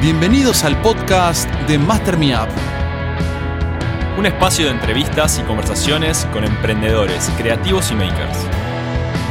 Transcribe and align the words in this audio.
Bienvenidos 0.00 0.62
al 0.62 0.80
podcast 0.82 1.50
de 1.66 1.78
Master 1.78 2.18
Me 2.18 2.36
Up. 2.36 2.48
Un 4.18 4.26
espacio 4.26 4.66
de 4.66 4.72
entrevistas 4.72 5.38
y 5.38 5.42
conversaciones 5.42 6.26
con 6.34 6.44
emprendedores, 6.44 7.30
creativos 7.38 7.90
y 7.90 7.94
makers. 7.94 8.46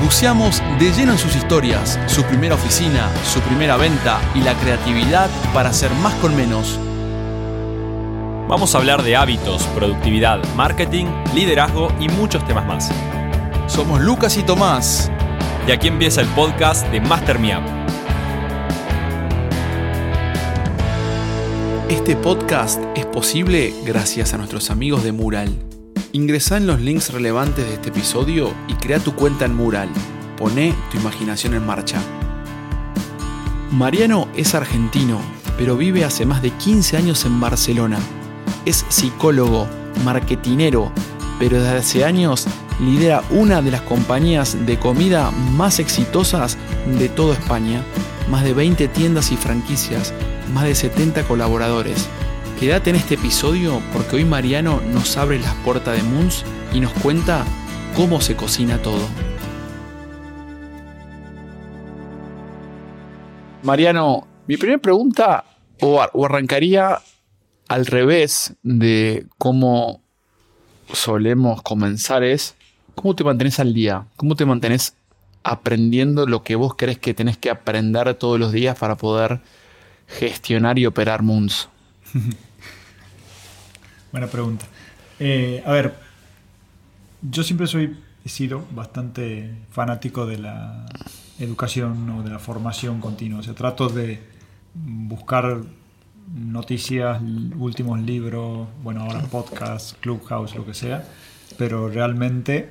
Buceamos 0.04 0.64
de 0.80 0.92
lleno 0.92 1.12
en 1.12 1.20
sus 1.20 1.36
historias, 1.36 2.00
su 2.08 2.24
primera 2.24 2.56
oficina, 2.56 3.12
su 3.32 3.42
primera 3.42 3.78
venta 3.78 4.20
y 4.34 4.42
la 4.42 4.56
creatividad 4.56 5.30
para 5.54 5.70
hacer 5.70 5.92
más 6.02 6.16
con 6.16 6.36
menos. 6.36 6.80
Vamos 8.50 8.74
a 8.74 8.80
hablar 8.80 9.04
de 9.04 9.16
hábitos, 9.16 9.64
productividad, 9.76 10.44
marketing, 10.56 11.06
liderazgo 11.36 11.94
y 12.00 12.10
muchos 12.10 12.44
temas 12.48 12.66
más. 12.66 12.92
Somos 13.68 14.02
Lucas 14.02 14.36
y 14.36 14.42
Tomás. 14.42 15.12
Y 15.68 15.72
aquí 15.72 15.88
empieza 15.88 16.22
el 16.22 16.28
podcast 16.30 16.88
de 16.88 17.02
Master 17.02 17.38
Me 17.38 17.56
Up. 17.56 17.64
Este 21.90 22.16
podcast 22.16 22.82
es 22.96 23.06
posible 23.06 23.72
gracias 23.86 24.34
a 24.34 24.38
nuestros 24.38 24.72
amigos 24.72 25.04
de 25.04 25.12
Mural. 25.12 25.56
Ingresa 26.14 26.58
en 26.58 26.66
los 26.66 26.82
links 26.82 27.14
relevantes 27.14 27.64
de 27.64 27.76
este 27.76 27.90
episodio 27.90 28.56
y 28.68 28.74
crea 28.74 28.98
tu 28.98 29.14
cuenta 29.14 29.46
en 29.46 29.56
Mural. 29.56 29.90
Pone 30.36 30.74
tu 30.90 30.98
imaginación 30.98 31.54
en 31.54 31.64
marcha. 31.64 32.02
Mariano 33.72 34.28
es 34.36 34.56
argentino, 34.56 35.22
pero 35.60 35.78
vive 35.78 36.04
hace 36.04 36.26
más 36.26 36.42
de 36.42 36.50
15 36.50 36.98
años 36.98 37.24
en 37.24 37.40
Barcelona. 37.40 38.00
Es 38.66 38.84
psicólogo, 38.90 39.68
marketinero, 40.04 40.92
pero 41.38 41.62
desde 41.62 41.78
hace 41.78 42.04
años 42.04 42.48
lidera 42.80 43.22
una 43.30 43.62
de 43.62 43.70
las 43.70 43.82
compañías 43.82 44.66
de 44.66 44.80
comida 44.80 45.30
más 45.30 45.78
exitosas 45.78 46.58
de 46.98 47.10
toda 47.10 47.36
España. 47.36 47.84
Más 48.28 48.44
de 48.44 48.56
20 48.56 48.88
tiendas 48.88 49.32
y 49.32 49.38
franquicias, 49.38 50.12
más 50.54 50.66
de 50.66 50.76
70 50.76 51.24
colaboradores. 51.28 52.08
Quédate 52.60 52.90
en 52.90 52.96
este 52.96 53.16
episodio 53.16 53.82
porque 53.94 54.18
hoy 54.18 54.26
Mariano 54.26 54.82
nos 54.94 55.18
abre 55.18 55.40
las 55.40 55.54
puertas 55.56 55.98
de 55.98 56.04
Moons 56.04 56.44
y 56.74 56.80
nos 56.80 56.94
cuenta 56.94 57.46
cómo 57.96 58.22
se 58.22 58.36
cocina 58.36 58.82
todo. 58.82 59.06
Mariano, 63.64 64.28
mi 64.48 64.58
primera 64.58 64.80
pregunta, 64.80 65.44
o, 65.82 66.06
o 66.14 66.26
arrancaría 66.26 67.00
al 67.68 67.86
revés 67.86 68.54
de 68.64 69.26
cómo 69.38 70.02
solemos 70.94 71.62
comenzar, 71.62 72.24
es 72.24 72.56
¿cómo 72.94 73.16
te 73.16 73.24
mantenés 73.24 73.60
al 73.60 73.74
día? 73.74 74.06
¿Cómo 74.16 74.36
te 74.36 74.46
mantenés 74.46 74.96
aprendiendo 75.44 76.26
lo 76.26 76.44
que 76.44 76.56
vos 76.56 76.76
crees 76.76 76.98
que 76.98 77.14
tenés 77.14 77.38
que 77.38 77.50
aprender 77.50 78.14
todos 78.16 78.40
los 78.40 78.52
días 78.52 78.78
para 78.78 78.96
poder 78.96 79.42
gestionar 80.08 80.80
y 80.80 80.86
operar 80.86 81.24
Moons? 81.24 81.70
Buena 84.12 84.28
pregunta. 84.28 84.66
Eh, 85.20 85.64
a 85.66 85.72
ver, 85.72 85.96
yo 87.22 87.44
siempre 87.44 87.68
soy, 87.68 87.98
he 88.24 88.30
sido 88.30 88.66
bastante 88.72 89.52
fanático 89.72 90.26
de 90.26 90.38
la 90.38 90.86
educación 91.40 92.10
o 92.10 92.24
de 92.24 92.30
la 92.30 92.40
formación 92.40 93.02
continua. 93.02 93.40
O 93.40 93.44
sea, 93.44 93.54
trato 93.54 93.90
de 93.90 94.22
buscar 94.74 95.62
noticias, 96.34 97.22
últimos 97.58 98.00
libros, 98.00 98.68
bueno, 98.84 99.02
ahora 99.02 99.22
podcast, 99.22 99.98
Clubhouse, 100.00 100.56
lo 100.56 100.66
que 100.66 100.74
sea, 100.74 101.04
pero 101.58 101.90
realmente 101.90 102.70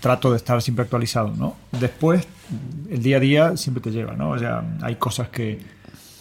trato 0.00 0.30
de 0.30 0.36
estar 0.36 0.60
siempre 0.62 0.84
actualizado, 0.84 1.34
¿no? 1.36 1.56
Después, 1.72 2.26
el 2.88 3.02
día 3.02 3.16
a 3.16 3.20
día 3.20 3.56
siempre 3.56 3.82
te 3.82 3.90
lleva, 3.90 4.14
¿no? 4.14 4.30
O 4.30 4.38
sea, 4.38 4.62
hay 4.82 4.96
cosas 4.96 5.28
que, 5.28 5.58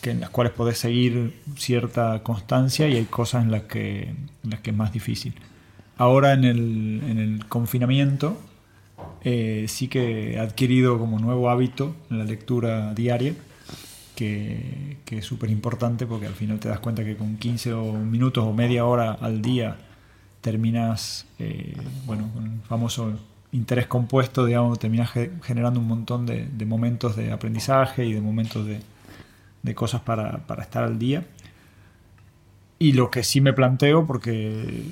que 0.02 0.11
en 0.11 0.19
las 0.19 0.30
cuales 0.30 0.53
podés 0.53 0.78
seguir 0.78 1.39
cierta 1.58 2.22
constancia 2.23 2.88
y 2.88 2.95
hay 2.95 3.05
cosas 3.05 3.44
en 3.44 3.52
las 3.52 3.64
que, 3.64 4.03
en 4.44 4.50
las 4.50 4.59
que 4.61 4.72
es 4.72 4.75
más 4.75 4.94
difícil. 4.94 5.33
Ahora 5.97 6.33
en 6.33 6.45
el, 6.45 7.02
en 7.06 7.17
el 7.19 7.45
confinamiento 7.47 8.38
eh, 9.23 9.66
sí 9.68 9.88
que 9.88 10.34
he 10.34 10.40
adquirido 10.40 10.97
como 10.97 11.19
nuevo 11.19 11.50
hábito 11.50 11.96
la 12.09 12.23
lectura 12.23 12.94
diaria, 12.94 13.34
que, 14.16 14.97
que 15.06 15.19
es 15.19 15.25
súper 15.25 15.50
importante 15.50 16.06
porque 16.06 16.28
al 16.28 16.34
final 16.34 16.59
te 16.59 16.69
das 16.69 16.79
cuenta 16.79 17.03
que 17.03 17.16
con 17.16 17.38
15 17.38 17.73
o 17.73 17.94
minutos 17.94 18.46
o 18.46 18.53
media 18.53 18.85
hora 18.85 19.12
al 19.12 19.41
día 19.41 19.78
terminas, 20.41 21.25
eh, 21.38 21.75
bueno, 22.06 22.29
con 22.34 22.46
el 22.46 22.62
famoso 22.62 23.13
interés 23.52 23.88
compuesto, 23.88 24.46
digamos, 24.46 24.79
terminas 24.79 25.12
generando 25.44 25.79
un 25.79 25.88
montón 25.88 26.25
de, 26.25 26.46
de 26.46 26.66
momentos 26.66 27.16
de 27.16 27.31
aprendizaje 27.31 28.06
y 28.06 28.13
de 28.13 28.22
momentos 28.22 28.66
de, 28.66 28.79
de 29.64 29.75
cosas 29.75 30.02
para, 30.02 30.40
para, 30.47 30.64
estar 30.64 30.84
al 30.84 31.00
día. 31.00 31.25
Y 32.78 32.94
lo 32.94 33.12
que 33.12 33.24
sí 33.24 33.42
me 33.42 33.53
planteo, 33.53 34.06
porque 34.06 34.86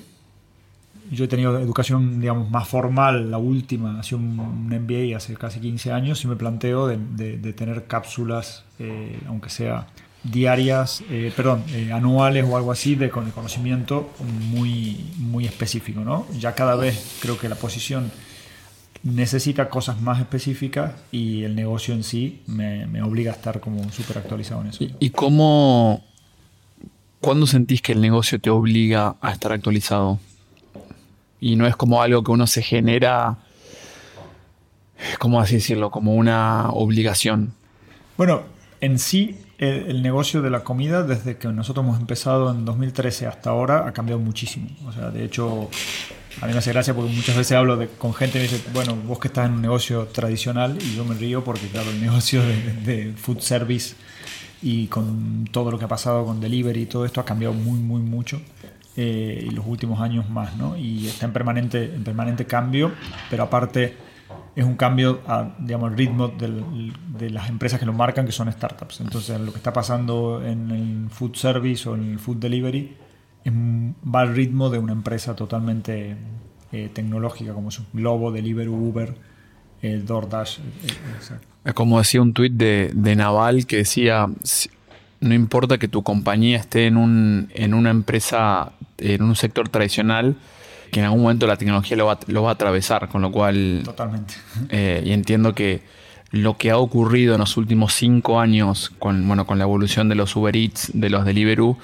yo 1.11 1.25
he 1.25 1.27
tenido 1.27 1.57
educación, 1.59 2.19
digamos, 2.19 2.49
más 2.49 2.67
formal, 2.67 3.31
la 3.31 3.37
última, 3.37 3.99
hace 3.99 4.15
un, 4.15 4.39
un 4.39 4.67
MBA 4.67 5.15
hace 5.15 5.35
casi 5.35 5.59
15 5.59 5.91
años, 5.91 6.19
sí 6.19 6.27
me 6.27 6.35
planteo 6.35 6.87
de, 6.87 7.53
tener 7.53 7.85
cápsulas, 7.85 8.65
eh, 8.79 9.19
aunque 9.27 9.49
sea 9.49 9.87
diarias, 10.23 11.03
eh, 11.09 11.31
perdón, 11.35 11.63
eh, 11.69 11.91
anuales 11.93 12.45
o 12.47 12.57
algo 12.57 12.71
así, 12.71 12.95
de, 12.95 13.09
con 13.09 13.29
conocimiento 13.31 14.11
muy, 14.51 15.11
muy 15.17 15.45
específico, 15.45 16.01
¿no? 16.01 16.25
Ya 16.37 16.53
cada 16.55 16.75
vez 16.75 17.19
creo 17.21 17.37
que 17.37 17.47
la 17.47 17.55
posición 17.55 18.11
necesita 19.03 19.69
cosas 19.69 20.01
más 20.01 20.19
específicas 20.19 20.93
y 21.11 21.43
el 21.43 21.55
negocio 21.55 21.93
en 21.93 22.03
sí 22.03 22.41
me, 22.47 22.85
me 22.87 23.01
obliga 23.01 23.31
a 23.31 23.35
estar 23.35 23.59
como 23.59 23.89
súper 23.91 24.19
actualizado 24.19 24.61
en 24.61 24.67
eso. 24.67 24.83
¿Y, 24.83 24.93
¿Y, 24.99 25.09
cómo, 25.11 26.03
cuándo 27.21 27.47
sentís 27.47 27.81
que 27.81 27.93
el 27.93 28.01
negocio 28.01 28.39
te 28.39 28.49
obliga 28.49 29.15
a 29.21 29.31
estar 29.31 29.51
actualizado? 29.51 30.19
Y 31.39 31.55
no 31.55 31.67
es 31.67 31.75
como 31.75 32.01
algo 32.01 32.23
que 32.23 32.31
uno 32.31 32.47
se 32.47 32.61
genera, 32.61 33.37
¿cómo 35.19 35.39
así 35.39 35.55
decirlo? 35.55 35.91
Como 35.91 36.15
una 36.15 36.69
obligación. 36.71 37.53
Bueno, 38.17 38.41
en 38.81 38.97
sí 38.97 39.37
el, 39.59 39.89
el, 39.89 40.01
negocio 40.01 40.41
de 40.41 40.49
la 40.49 40.63
comida 40.63 41.03
desde 41.03 41.37
que 41.37 41.47
nosotros 41.49 41.85
hemos 41.85 41.99
empezado 41.99 42.51
en 42.51 42.65
2013 42.65 43.27
hasta 43.27 43.51
ahora 43.51 43.87
ha 43.87 43.93
cambiado 43.93 44.19
muchísimo. 44.19 44.69
O 44.87 44.91
sea, 44.91 45.11
de 45.11 45.23
hecho, 45.23 45.69
a 46.41 46.45
mí 46.45 46.53
me 46.53 46.59
hace 46.59 46.71
gracia 46.71 46.93
porque 46.93 47.11
muchas 47.13 47.35
veces 47.35 47.57
hablo 47.57 47.77
de, 47.77 47.87
con 47.87 48.13
gente 48.13 48.37
y 48.37 48.41
me 48.41 48.47
dice, 48.47 48.63
bueno, 48.73 48.95
vos 48.95 49.19
que 49.19 49.27
estás 49.27 49.47
en 49.47 49.53
un 49.53 49.61
negocio 49.61 50.05
tradicional 50.05 50.77
y 50.81 50.95
yo 50.95 51.03
me 51.05 51.15
río 51.15 51.43
porque, 51.43 51.67
claro, 51.67 51.89
el 51.89 52.01
negocio 52.01 52.41
de, 52.43 52.73
de 52.85 53.13
food 53.13 53.39
service 53.39 53.95
y 54.61 54.87
con 54.87 55.45
todo 55.51 55.71
lo 55.71 55.79
que 55.79 55.85
ha 55.85 55.87
pasado 55.87 56.25
con 56.25 56.39
delivery 56.39 56.81
y 56.81 56.85
todo 56.85 57.05
esto 57.05 57.21
ha 57.21 57.25
cambiado 57.25 57.53
muy, 57.53 57.79
muy 57.79 58.01
mucho. 58.01 58.41
Eh, 58.99 59.45
y 59.47 59.51
los 59.51 59.63
últimos 59.67 60.01
años 60.01 60.27
más, 60.27 60.57
¿no? 60.57 60.75
Y 60.75 61.05
está 61.05 61.27
en 61.27 61.33
permanente, 61.33 61.83
en 61.83 62.03
permanente 62.03 62.45
cambio, 62.45 62.91
pero 63.29 63.43
aparte 63.43 63.95
es 64.55 64.65
un 64.65 64.75
cambio 64.75 65.21
a, 65.27 65.55
digamos, 65.59 65.91
el 65.91 65.97
ritmo 65.97 66.29
del, 66.29 66.91
de 67.15 67.29
las 67.29 67.47
empresas 67.47 67.79
que 67.79 67.85
lo 67.85 67.93
marcan, 67.93 68.25
que 68.25 68.31
son 68.31 68.51
startups. 68.51 69.01
Entonces, 69.01 69.39
lo 69.39 69.51
que 69.51 69.57
está 69.57 69.71
pasando 69.71 70.43
en 70.43 70.71
el 70.71 71.09
food 71.11 71.35
service 71.35 71.87
o 71.87 71.93
en 71.93 72.13
el 72.13 72.19
food 72.19 72.37
delivery 72.37 72.97
es, 73.47 73.53
va 73.53 74.21
al 74.21 74.35
ritmo 74.35 74.69
de 74.69 74.79
una 74.79 74.93
empresa 74.93 75.35
totalmente 75.35 76.15
eh, 76.71 76.89
tecnológica, 76.93 77.53
como 77.53 77.71
su 77.71 77.85
Globo, 77.93 78.31
Deliveroo, 78.31 78.75
Uber, 78.75 79.15
el 79.81 80.05
DoorDash. 80.05 80.59
Es 81.65 81.73
como 81.73 81.99
decía 81.99 82.21
un 82.21 82.33
tuit 82.33 82.53
de, 82.53 82.91
de 82.93 83.15
Naval 83.15 83.65
que 83.65 83.77
decía, 83.77 84.27
no 85.19 85.33
importa 85.33 85.77
que 85.77 85.87
tu 85.87 86.03
compañía 86.03 86.57
esté 86.57 86.87
en, 86.87 86.97
un, 86.97 87.49
en 87.53 87.73
una 87.73 87.89
empresa, 87.89 88.71
en 88.97 89.23
un 89.23 89.35
sector 89.35 89.69
tradicional, 89.69 90.35
que 90.91 90.99
en 90.99 91.05
algún 91.05 91.21
momento 91.23 91.47
la 91.47 91.57
tecnología 91.57 91.97
lo 91.97 92.05
va, 92.05 92.19
lo 92.27 92.43
va 92.43 92.51
a 92.51 92.53
atravesar, 92.53 93.09
con 93.09 93.21
lo 93.21 93.31
cual... 93.31 93.81
Totalmente. 93.83 94.35
Eh, 94.69 95.03
y 95.05 95.11
entiendo 95.11 95.53
que 95.53 95.81
lo 96.31 96.57
que 96.57 96.71
ha 96.71 96.77
ocurrido 96.77 97.33
en 97.33 97.39
los 97.39 97.57
últimos 97.57 97.93
cinco 97.93 98.39
años 98.39 98.91
con, 98.99 99.27
bueno, 99.27 99.45
con 99.45 99.57
la 99.57 99.65
evolución 99.65 100.09
de 100.09 100.15
los 100.15 100.35
Uber 100.35 100.55
Eats, 100.55 100.91
de 100.93 101.09
los 101.09 101.25
Deliveroo, 101.25 101.77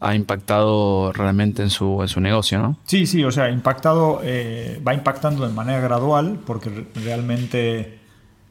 ha 0.00 0.14
impactado 0.14 1.12
realmente 1.12 1.62
en 1.62 1.70
su, 1.70 2.02
en 2.02 2.08
su 2.08 2.20
negocio, 2.20 2.58
¿no? 2.58 2.78
Sí, 2.84 3.06
sí, 3.06 3.24
o 3.24 3.32
sea, 3.32 3.50
impactado, 3.50 4.20
eh, 4.22 4.80
va 4.86 4.94
impactando 4.94 5.46
de 5.46 5.54
manera 5.54 5.80
gradual 5.80 6.38
porque 6.44 6.86
realmente 6.94 7.98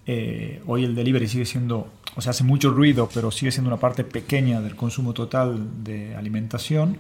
eh, 0.07 0.62
hoy 0.65 0.83
el 0.83 0.95
delivery 0.95 1.27
sigue 1.27 1.45
siendo, 1.45 1.88
o 2.15 2.21
sea, 2.21 2.31
hace 2.31 2.44
mucho 2.44 2.71
ruido, 2.71 3.09
pero 3.13 3.31
sigue 3.31 3.51
siendo 3.51 3.69
una 3.69 3.80
parte 3.80 4.03
pequeña 4.03 4.62
del 4.62 4.75
consumo 4.75 5.13
total 5.13 5.83
de 5.83 6.15
alimentación, 6.15 6.97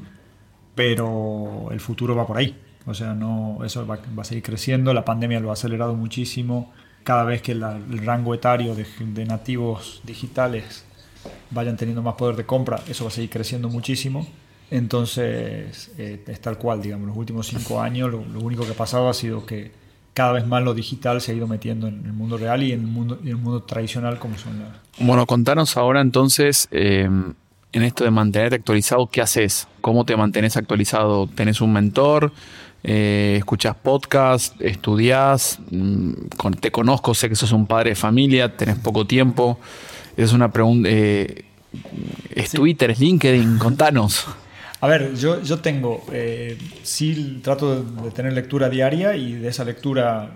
pero 0.75 1.69
el 1.71 1.79
futuro 1.79 2.15
va 2.15 2.27
por 2.27 2.37
ahí. 2.37 2.55
O 2.87 2.93
sea, 2.93 3.13
no, 3.13 3.59
eso 3.65 3.85
va, 3.87 3.99
a 4.17 4.23
seguir 4.23 4.43
creciendo. 4.43 4.93
La 4.93 5.05
pandemia 5.05 5.39
lo 5.39 5.49
ha 5.49 5.53
acelerado 5.53 5.95
muchísimo. 5.95 6.71
Cada 7.03 7.23
vez 7.23 7.41
que 7.41 7.53
el 7.53 7.61
rango 8.05 8.33
etario 8.33 8.75
de, 8.75 9.25
nativos 9.25 10.01
digitales 10.03 10.85
vayan 11.51 11.77
teniendo 11.77 12.01
más 12.01 12.15
poder 12.15 12.35
de 12.35 12.45
compra, 12.45 12.81
eso 12.87 13.05
va 13.05 13.09
a 13.09 13.11
seguir 13.11 13.29
creciendo 13.29 13.69
muchísimo. 13.69 14.27
Entonces, 14.71 15.91
eh, 15.97 16.23
es 16.25 16.41
tal 16.41 16.57
cual, 16.57 16.81
digamos, 16.81 17.07
los 17.07 17.17
últimos 17.17 17.47
cinco 17.47 17.81
años 17.81 18.11
lo, 18.11 18.39
único 18.39 18.65
que 18.65 18.71
ha 18.71 18.75
pasado 18.75 19.09
ha 19.09 19.13
sido 19.13 19.45
que 19.45 19.71
cada 20.13 20.31
vez 20.33 20.47
más 20.47 20.63
lo 20.63 20.73
digital 20.73 21.21
se 21.21 21.31
ha 21.31 21.35
ido 21.35 21.47
metiendo 21.47 21.87
en 21.87 22.03
el 22.05 22.13
mundo 22.13 22.37
real 22.37 22.63
y 22.63 22.71
en 22.71 22.79
el 22.79 22.87
mundo, 22.87 23.19
en 23.21 23.27
el 23.27 23.37
mundo 23.37 23.63
tradicional 23.63 24.17
como 24.17 24.37
son 24.37 24.59
las... 24.59 24.69
Bueno, 24.99 25.25
contanos 25.25 25.77
ahora 25.77 26.01
entonces... 26.01 26.67
Eh 26.71 27.09
en 27.75 27.83
esto 27.83 28.05
de 28.05 28.11
mantenerte 28.11 28.55
actualizado, 28.55 29.07
¿qué 29.07 29.21
haces? 29.21 29.67
¿Cómo 29.81 30.05
te 30.05 30.15
mantenés 30.15 30.55
actualizado? 30.55 31.27
¿Tenés 31.27 31.59
un 31.59 31.73
mentor? 31.73 32.31
Eh, 32.85 33.35
¿Escuchás 33.37 33.75
podcast? 33.75 34.55
¿Estudiás? 34.61 35.59
Mm, 35.71 36.13
te 36.61 36.71
conozco, 36.71 37.13
sé 37.13 37.27
que 37.27 37.35
sos 37.35 37.51
un 37.51 37.67
padre 37.67 37.89
de 37.89 37.95
familia, 37.97 38.55
tenés 38.55 38.77
poco 38.77 39.05
tiempo. 39.05 39.59
Es 40.17 40.33
una 40.33 40.51
pregunta. 40.51 40.89
Eh, 40.91 41.45
¿Es 42.33 42.51
Twitter? 42.51 42.91
¿Es 42.91 42.99
LinkedIn? 42.99 43.57
Contanos. 43.57 44.25
A 44.81 44.87
ver, 44.87 45.15
yo, 45.15 45.41
yo 45.41 45.59
tengo, 45.59 46.05
eh, 46.11 46.59
sí 46.83 47.39
trato 47.41 47.81
de, 47.81 48.11
tener 48.11 48.33
lectura 48.33 48.69
diaria 48.69 49.15
y 49.15 49.33
de 49.33 49.47
esa 49.47 49.63
lectura 49.63 50.29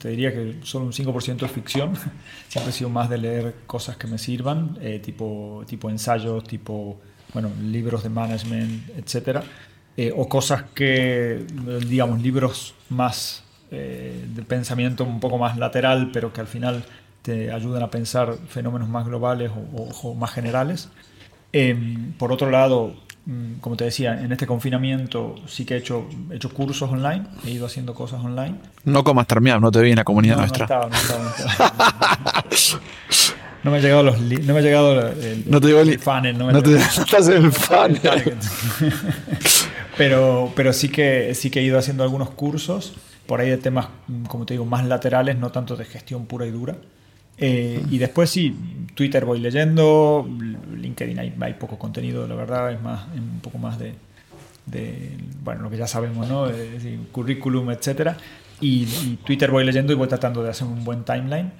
te 0.00 0.08
diría 0.08 0.32
que 0.32 0.56
solo 0.62 0.86
un 0.86 0.92
5% 0.92 1.44
es 1.44 1.52
ficción. 1.52 1.92
Siempre 2.48 2.70
he 2.70 2.72
sido 2.72 2.90
más 2.90 3.08
de 3.08 3.18
leer 3.18 3.54
cosas 3.66 3.96
que 3.96 4.08
me 4.08 4.18
sirvan, 4.18 4.76
eh, 4.80 4.98
tipo, 4.98 5.62
tipo 5.68 5.88
ensayos, 5.88 6.42
tipo 6.42 7.00
bueno, 7.32 7.50
libros 7.62 8.02
de 8.02 8.08
management, 8.08 8.88
etc. 8.96 9.40
Eh, 9.96 10.12
o 10.16 10.28
cosas 10.28 10.64
que, 10.74 11.46
digamos, 11.86 12.20
libros 12.20 12.74
más 12.88 13.44
de 13.70 14.42
pensamiento 14.46 15.02
un 15.02 15.18
poco 15.18 15.38
más 15.38 15.56
lateral, 15.56 16.10
pero 16.12 16.30
que 16.30 16.42
al 16.42 16.46
final 16.46 16.84
te 17.22 17.52
ayudan 17.52 17.82
a 17.82 17.90
pensar 17.90 18.34
fenómenos 18.48 18.88
más 18.88 19.06
globales 19.06 19.50
o, 20.02 20.14
más 20.14 20.32
generales. 20.32 20.90
Em, 21.52 22.12
por 22.14 22.32
otro 22.32 22.50
lado, 22.50 22.94
Mm, 23.24 23.60
como 23.60 23.76
te 23.76 23.84
decía, 23.84 24.20
en 24.20 24.32
este 24.32 24.48
confinamiento 24.48 25.36
sí 25.46 25.64
que 25.64 25.74
he 25.74 25.76
hecho, 25.76 26.08
he 26.30 26.36
hecho 26.36 26.52
cursos 26.52 26.90
online, 26.90 27.22
he 27.46 27.50
ido 27.50 27.66
haciendo 27.66 27.94
cosas 27.94 28.20
online. 28.24 28.56
No 28.84 29.04
comas 29.04 29.28
terminado, 29.28 29.60
no 29.60 29.70
te 29.70 29.80
vi 29.80 29.90
en 29.90 29.96
la 29.96 30.02
comunidad 30.04 30.38
nuestra. 30.38 30.66
No, 30.66 30.88
no, 33.62 33.70
me 33.70 33.76
ha 33.76 33.80
llegado 33.80 34.02
los 34.02 34.20
no 34.20 34.54
me 34.54 34.58
ha 34.58 34.62
llegado 34.62 35.08
el, 35.08 35.44
no 35.48 35.60
te 35.60 35.68
llegó 35.68 35.80
el, 35.82 36.00
funnel, 36.00 36.36
no, 36.36 36.62
te 36.64 36.74
estás 36.74 37.28
en 37.28 37.44
el 37.44 37.52
funnel. 37.52 38.36
pero 39.96 40.52
pero 40.56 40.72
sí 40.72 40.88
que 40.88 41.32
sí 41.36 41.48
que 41.48 41.60
he 41.60 41.62
ido 41.62 41.78
haciendo 41.78 42.02
algunos 42.02 42.30
cursos 42.30 42.94
por 43.26 43.40
ahí 43.40 43.50
de 43.50 43.58
temas 43.58 43.86
como 44.26 44.46
te 44.46 44.54
digo 44.54 44.64
más 44.64 44.84
laterales, 44.84 45.38
no 45.38 45.52
tanto 45.52 45.76
de 45.76 45.84
gestión 45.84 46.26
pura 46.26 46.44
y 46.44 46.50
dura. 46.50 46.74
Eh, 47.38 47.82
y 47.90 47.98
después 47.98 48.30
sí, 48.30 48.54
Twitter 48.94 49.24
voy 49.24 49.40
leyendo, 49.40 50.28
LinkedIn 50.76 51.18
hay, 51.18 51.54
poco 51.54 51.78
contenido, 51.78 52.26
la 52.26 52.34
verdad, 52.34 52.72
es 52.72 52.80
más 52.82 53.06
un 53.14 53.40
poco 53.40 53.58
más 53.58 53.78
de, 53.78 53.94
bueno, 55.42 55.62
lo 55.62 55.70
que 55.70 55.76
ya 55.76 55.86
sabemos, 55.86 56.28
¿no? 56.28 56.46
currículum, 57.10 57.70
etcétera. 57.70 58.16
Y, 58.60 58.86
Twitter 59.26 59.50
voy 59.50 59.64
leyendo 59.64 59.92
y 59.92 59.96
voy 59.96 60.06
tratando 60.06 60.40
de 60.44 60.50
hacer 60.50 60.68
un 60.68 60.84
buen 60.84 61.02
timeline. 61.02 61.50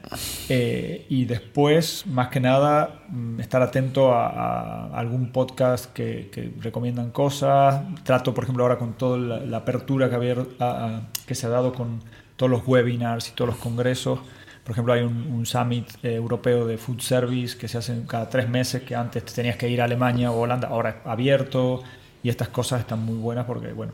Eh, 0.49 1.05
y 1.09 1.25
después, 1.25 2.07
más 2.07 2.29
que 2.29 2.39
nada, 2.39 3.03
mm, 3.09 3.41
estar 3.41 3.61
atento 3.61 4.15
a, 4.15 4.87
algún 4.97 5.33
podcast 5.33 5.93
que, 5.93 6.53
recomiendan 6.61 7.11
cosas. 7.11 7.83
Trato, 8.05 8.33
por 8.33 8.45
ejemplo, 8.45 8.63
ahora 8.63 8.79
con 8.79 8.93
toda 8.93 9.19
la, 9.19 9.57
apertura 9.57 10.09
que, 10.09 10.47
que 11.27 11.35
se 11.35 11.47
ha 11.47 11.51
dado 11.51 11.73
con 11.73 12.01
todos 12.37 12.51
los 12.51 12.63
webinars 12.69 13.31
y 13.31 13.33
todos 13.33 13.51
los 13.51 13.59
congresos 13.59 14.21
por 14.65 14.73
ejemplo, 14.73 14.93
hay 14.93 15.03
un, 15.03 15.45
summit 15.45 15.89
eh, 16.05 16.15
europeo 16.15 16.67
de 16.67 16.79
food 16.79 17.01
service 17.01 17.57
que 17.59 17.67
se 17.67 17.79
hace 17.79 18.03
cada 18.07 18.29
tres 18.29 18.49
meses, 18.49 18.83
que 18.83 18.95
antes 18.95 19.25
tenías 19.25 19.57
que 19.57 19.69
ir 19.69 19.81
a 19.81 19.85
Alemania 19.85 20.31
o 20.31 20.41
Holanda, 20.41 20.69
ahora 20.69 20.91
es 20.91 20.97
abierto. 21.05 21.83
Y 22.23 22.29
estas 22.29 22.49
cosas 22.49 22.79
están 22.79 23.05
muy 23.05 23.17
buenas 23.17 23.45
porque, 23.47 23.73
bueno, 23.73 23.93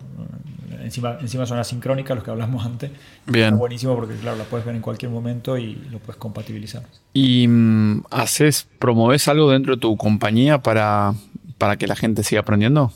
encima, 0.82 1.16
encima 1.18 1.46
son 1.46 1.58
asincrónicas, 1.58 2.14
los 2.14 2.22
que 2.22 2.30
hablamos 2.30 2.66
antes. 2.66 2.90
Bien. 3.26 3.56
buenísimo 3.56 3.94
porque, 3.94 4.16
claro, 4.16 4.36
la 4.36 4.44
puedes 4.44 4.66
ver 4.66 4.74
en 4.74 4.82
cualquier 4.82 5.10
momento 5.10 5.56
y 5.56 5.76
lo 5.90 5.98
puedes 5.98 6.16
compatibilizar. 6.16 6.82
¿Y 7.14 7.48
mm, 7.48 8.04
haces, 8.10 8.68
promoves 8.78 9.26
algo 9.28 9.50
dentro 9.50 9.76
de 9.76 9.80
tu 9.80 9.96
compañía 9.96 10.62
para, 10.62 11.14
para 11.56 11.78
que 11.78 11.86
la 11.86 11.96
gente 11.96 12.22
siga 12.22 12.42
aprendiendo? 12.42 12.92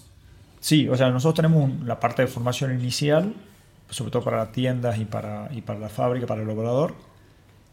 Sí, 0.60 0.86
o 0.90 0.96
sea, 0.98 1.08
nosotros 1.08 1.36
tenemos 1.36 1.70
la 1.86 1.98
parte 1.98 2.20
de 2.20 2.28
formación 2.28 2.78
inicial, 2.78 3.32
sobre 3.88 4.10
todo 4.10 4.22
para 4.22 4.36
las 4.36 4.52
tiendas 4.52 4.98
y 4.98 5.06
para, 5.06 5.48
y 5.52 5.62
para 5.62 5.78
la 5.78 5.88
fábrica, 5.88 6.26
para 6.26 6.42
el 6.42 6.50
operador 6.50 6.94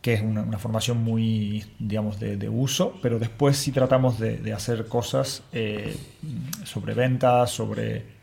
que 0.01 0.13
es 0.13 0.22
una, 0.22 0.57
formación 0.57 1.04
muy, 1.04 1.66
digamos, 1.78 2.19
de, 2.19 2.50
uso, 2.50 2.98
pero 3.01 3.19
después 3.19 3.57
sí 3.57 3.72
tratamos 3.72 4.18
de, 4.19 4.54
hacer 4.54 4.88
cosas 4.88 5.44
eh, 5.51 5.96
sobre 6.63 6.94
ventas, 6.94 7.51
sobre 7.51 8.19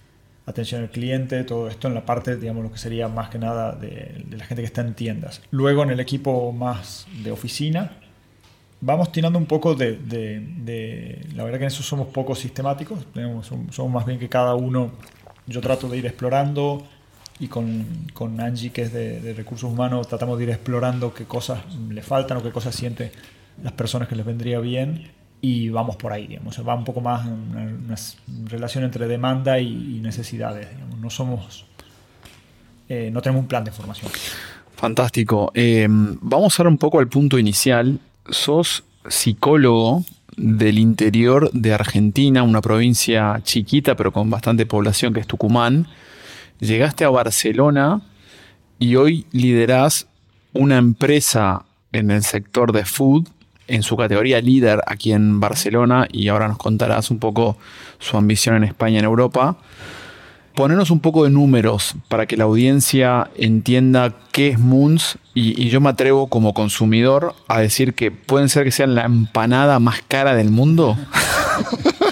atención 0.47 0.83
al 0.83 0.91
cliente, 0.91 1.45
todo 1.45 1.69
esto 1.69 1.89
en 1.89 1.95
la 1.95 2.07
parte, 2.07 2.37
digamos, 2.37 2.63
lo 2.63 2.73
que 2.73 2.79
sería 2.79 3.09
más 3.09 3.29
que 3.29 3.39
nada 3.39 3.73
de, 3.73 4.25
la 4.31 4.45
gente 4.45 4.63
que 4.63 4.67
está 4.67 4.81
en 4.81 4.95
tiendas. 4.95 5.43
Luego 5.51 5.83
en 5.83 5.91
el 5.91 6.01
equipo 6.01 6.51
más 6.53 7.07
de 7.23 7.31
oficina, 7.31 7.99
vamos 8.81 9.13
tirando 9.13 9.39
un 9.39 9.47
poco 9.47 9.75
de, 9.75 9.99
la 11.35 11.45
verdad 11.45 11.59
que 11.59 11.65
en 11.65 11.69
eso 11.69 11.83
somos 11.83 12.09
poco 12.09 12.35
sistemáticos, 12.35 13.05
tenemos, 13.13 13.53
somos 13.71 13.93
más 13.93 14.07
bien 14.07 14.19
que 14.19 14.31
cada 14.31 14.55
uno, 14.55 14.93
yo 15.47 15.61
trato 15.61 15.89
de 15.89 15.99
ir 15.99 16.07
explorando, 16.07 16.87
y 17.39 17.49
con, 17.49 17.85
con, 18.15 18.41
Angie, 18.41 18.71
que 18.71 18.83
es 18.83 18.93
de, 18.93 19.35
recursos 19.37 19.71
humanos, 19.71 20.09
tratamos 20.09 20.39
de 20.39 20.45
ir 20.45 20.51
explorando 20.51 21.13
qué 21.13 21.25
cosas 21.25 21.61
le 21.91 22.03
faltan 22.03 22.39
o 22.39 22.43
qué 22.43 22.51
cosas 22.51 22.75
sienten 22.75 23.11
las 23.63 23.73
personas 23.73 24.09
que 24.09 24.17
les 24.17 24.25
vendría 24.25 24.59
bien 24.61 25.11
y 25.41 25.69
vamos 25.69 25.97
por 25.97 26.13
ahí, 26.13 26.27
digamos. 26.27 26.57
Va 26.67 26.75
un 26.75 26.85
poco 26.85 27.01
más 27.01 27.27
en 27.27 27.33
una, 27.33 27.97
relación 28.47 28.85
entre 28.85 29.07
demanda 29.07 29.59
y, 29.61 30.01
necesidades, 30.03 30.69
No 31.01 31.11
somos... 31.11 31.67
Eh, 32.89 33.11
no 33.13 33.21
tenemos 33.21 33.43
un 33.43 33.49
plan 33.49 33.65
de 33.65 33.73
formación. 33.73 34.11
Fantástico. 34.77 35.51
Eh, 35.55 35.87
vamos 35.89 36.59
ahora 36.59 36.71
un 36.71 36.79
poco 36.79 37.01
al 37.01 37.09
punto 37.09 37.39
inicial. 37.39 37.99
Sos 38.29 38.85
psicólogo 39.09 40.05
del 40.37 40.79
interior 40.79 41.51
de 41.53 41.75
Argentina, 41.75 42.43
una 42.43 42.61
provincia 42.61 43.41
chiquita 43.43 43.97
pero 43.97 44.13
con 44.13 44.31
bastante 44.31 44.67
población 44.67 45.15
que 45.15 45.21
es 45.21 45.27
Tucumán 45.27 45.89
llegaste 46.61 47.05
a 47.05 47.11
Barcelona 47.11 48.03
y 48.79 48.97
hoy 48.97 49.27
liderás 49.33 50.07
una 50.53 50.79
empresa 50.79 51.65
en 51.93 52.11
el 52.11 52.23
sector 52.23 52.73
de 52.73 52.85
food, 52.85 53.29
en 53.69 53.83
su 53.83 53.97
categoría 53.97 54.41
líder 54.41 54.83
aquí 54.87 55.13
en 55.13 55.41
Barcelona, 55.41 56.07
y 56.11 56.29
ahora 56.29 56.49
nos 56.49 56.59
contarás 56.59 57.11
un 57.11 57.19
poco 57.19 57.57
su 57.99 58.17
ambición 58.17 58.57
en 58.57 58.65
España 58.65 58.97
y 58.97 58.99
en 59.01 59.05
Europa. 59.05 59.57
Ponernos 60.55 60.91
un 60.91 61.01
poco 61.01 61.25
de 61.25 61.31
números 61.31 61.95
para 62.09 62.27
que 62.27 62.37
la 62.37 62.45
audiencia 62.45 63.31
entienda 63.37 64.15
qué 64.33 64.49
es 64.49 64.59
Moons 64.59 65.19
y, 65.35 65.61
y, 65.63 65.69
yo 65.69 65.83
me 65.83 65.91
atrevo 65.91 66.29
como 66.29 66.55
consumidor 66.55 67.35
a 67.47 67.61
decir 67.61 67.93
que 67.93 68.11
pueden 68.11 68.49
ser 68.49 68.65
que 68.65 68.71
sean 68.71 68.95
la 68.95 69.05
empanada 69.05 69.79
más 69.81 70.01
cara 70.09 70.35
del 70.35 70.51
mundo. 70.51 70.97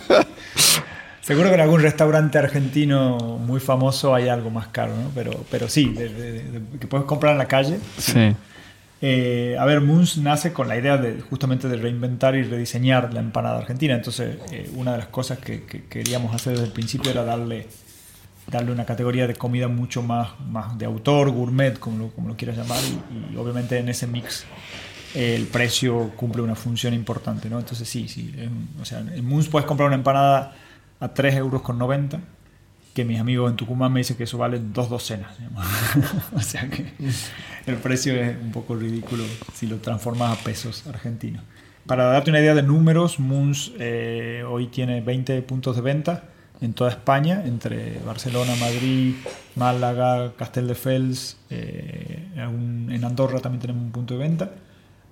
Seguro 1.25 1.49
que 1.49 1.55
en 1.55 1.62
algún 1.62 1.81
restaurante 1.81 2.37
argentino 2.37 3.16
muy 3.38 3.59
famoso 3.59 4.14
hay 4.14 4.28
algo 4.28 4.50
más 4.50 4.69
caro, 4.69 4.95
¿no? 4.95 5.11
Pero, 5.14 5.43
pero 5.50 5.71
sí, 5.71 5.95
que 6.78 6.87
puedes 6.87 7.07
comprar 7.07 7.33
en 7.33 7.38
la 7.38 7.49
calle. 7.49 7.78
Sí. 7.97 8.37
Eh, 9.00 9.57
a 9.59 9.64
ver, 9.64 9.81
Moons 9.81 10.19
nace 10.19 10.52
con 10.52 10.69
la 10.69 10.76
idea 10.76 10.99
de 10.99 11.23
justamente 11.23 11.66
de 11.66 11.76
reinventar 11.76 12.35
y 12.37 12.43
rediseñar 12.43 13.14
la 13.14 13.21
empanada 13.21 13.57
argentina. 13.57 13.95
Entonces, 13.95 14.37
eh, 14.52 14.71
una 14.76 14.93
de 14.93 14.99
las 14.99 15.07
cosas 15.07 15.38
que, 15.38 15.64
queríamos 15.88 16.35
hacer 16.35 16.52
desde 16.52 16.66
el 16.66 16.73
principio 16.73 17.11
era 17.11 17.25
darle, 17.25 17.69
darle 18.47 18.73
una 18.73 18.85
categoría 18.85 19.26
de 19.26 19.35
comida 19.35 19.66
mucho 19.66 20.02
más, 20.02 20.38
más 20.50 20.76
de 20.76 20.85
autor, 20.85 21.31
gourmet, 21.31 21.78
como 21.78 21.99
lo, 21.99 22.09
como 22.11 22.28
lo 22.28 22.37
quieras 22.37 22.59
llamar, 22.59 22.81
y, 23.33 23.37
obviamente 23.37 23.78
en 23.78 23.88
ese 23.88 24.07
mix 24.07 24.45
el 25.14 25.47
precio 25.47 26.11
cumple 26.16 26.43
una 26.43 26.54
función 26.57 26.93
importante, 26.93 27.49
¿no? 27.49 27.59
Entonces 27.59 27.88
sí, 27.88 28.09
sí, 28.09 28.35
o 28.83 28.85
sea, 28.85 28.99
en 28.99 29.25
Moons 29.25 29.49
puedes 29.49 29.64
comprar 29.64 29.87
una 29.87 29.97
empanada 29.97 30.57
a 31.00 31.14
3 31.14 31.34
euros 31.36 31.62
con 31.62 31.78
90, 31.78 32.20
que 32.94 33.04
mis 33.04 33.18
amigos 33.18 33.50
en 33.50 33.56
Tucumán 33.56 33.92
me 33.92 34.00
dicen 34.00 34.16
que 34.16 34.24
eso 34.24 34.38
vale 34.38 34.60
dos 34.60 34.88
docenas. 34.88 35.36
o 36.34 36.40
sea 36.40 36.68
que 36.68 36.92
el 37.66 37.76
precio 37.76 38.14
es 38.14 38.36
un 38.40 38.52
poco 38.52 38.76
ridículo 38.76 39.24
si 39.52 39.66
lo 39.66 39.78
transformas 39.78 40.38
a 40.38 40.44
pesos 40.44 40.86
argentinos. 40.86 41.42
Para 41.86 42.04
darte 42.04 42.30
una 42.30 42.40
idea 42.40 42.54
de 42.54 42.62
números, 42.62 43.18
Moons 43.18 43.72
eh, 43.78 44.42
hoy 44.48 44.68
tiene 44.68 45.00
20 45.02 45.42
puntos 45.42 45.76
de 45.76 45.82
venta 45.82 46.24
en 46.60 46.72
toda 46.72 46.90
España, 46.90 47.42
entre 47.44 47.98
Barcelona, 48.06 48.54
Madrid, 48.58 49.16
Málaga, 49.56 50.32
Castelldefels, 50.36 51.36
eh, 51.50 52.26
en 52.36 53.04
Andorra 53.04 53.40
también 53.40 53.60
tenemos 53.60 53.82
un 53.82 53.92
punto 53.92 54.14
de 54.14 54.20
venta. 54.20 54.50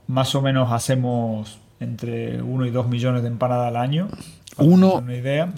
Más 0.07 0.35
o 0.35 0.41
menos 0.41 0.73
hacemos 0.73 1.59
entre 1.83 2.41
1 2.43 2.67
y 2.67 2.71
2 2.71 2.89
millones 2.89 3.23
de 3.23 3.29
empanadas 3.29 3.69
al 3.69 3.77
año 3.77 4.09
uno 4.59 5.05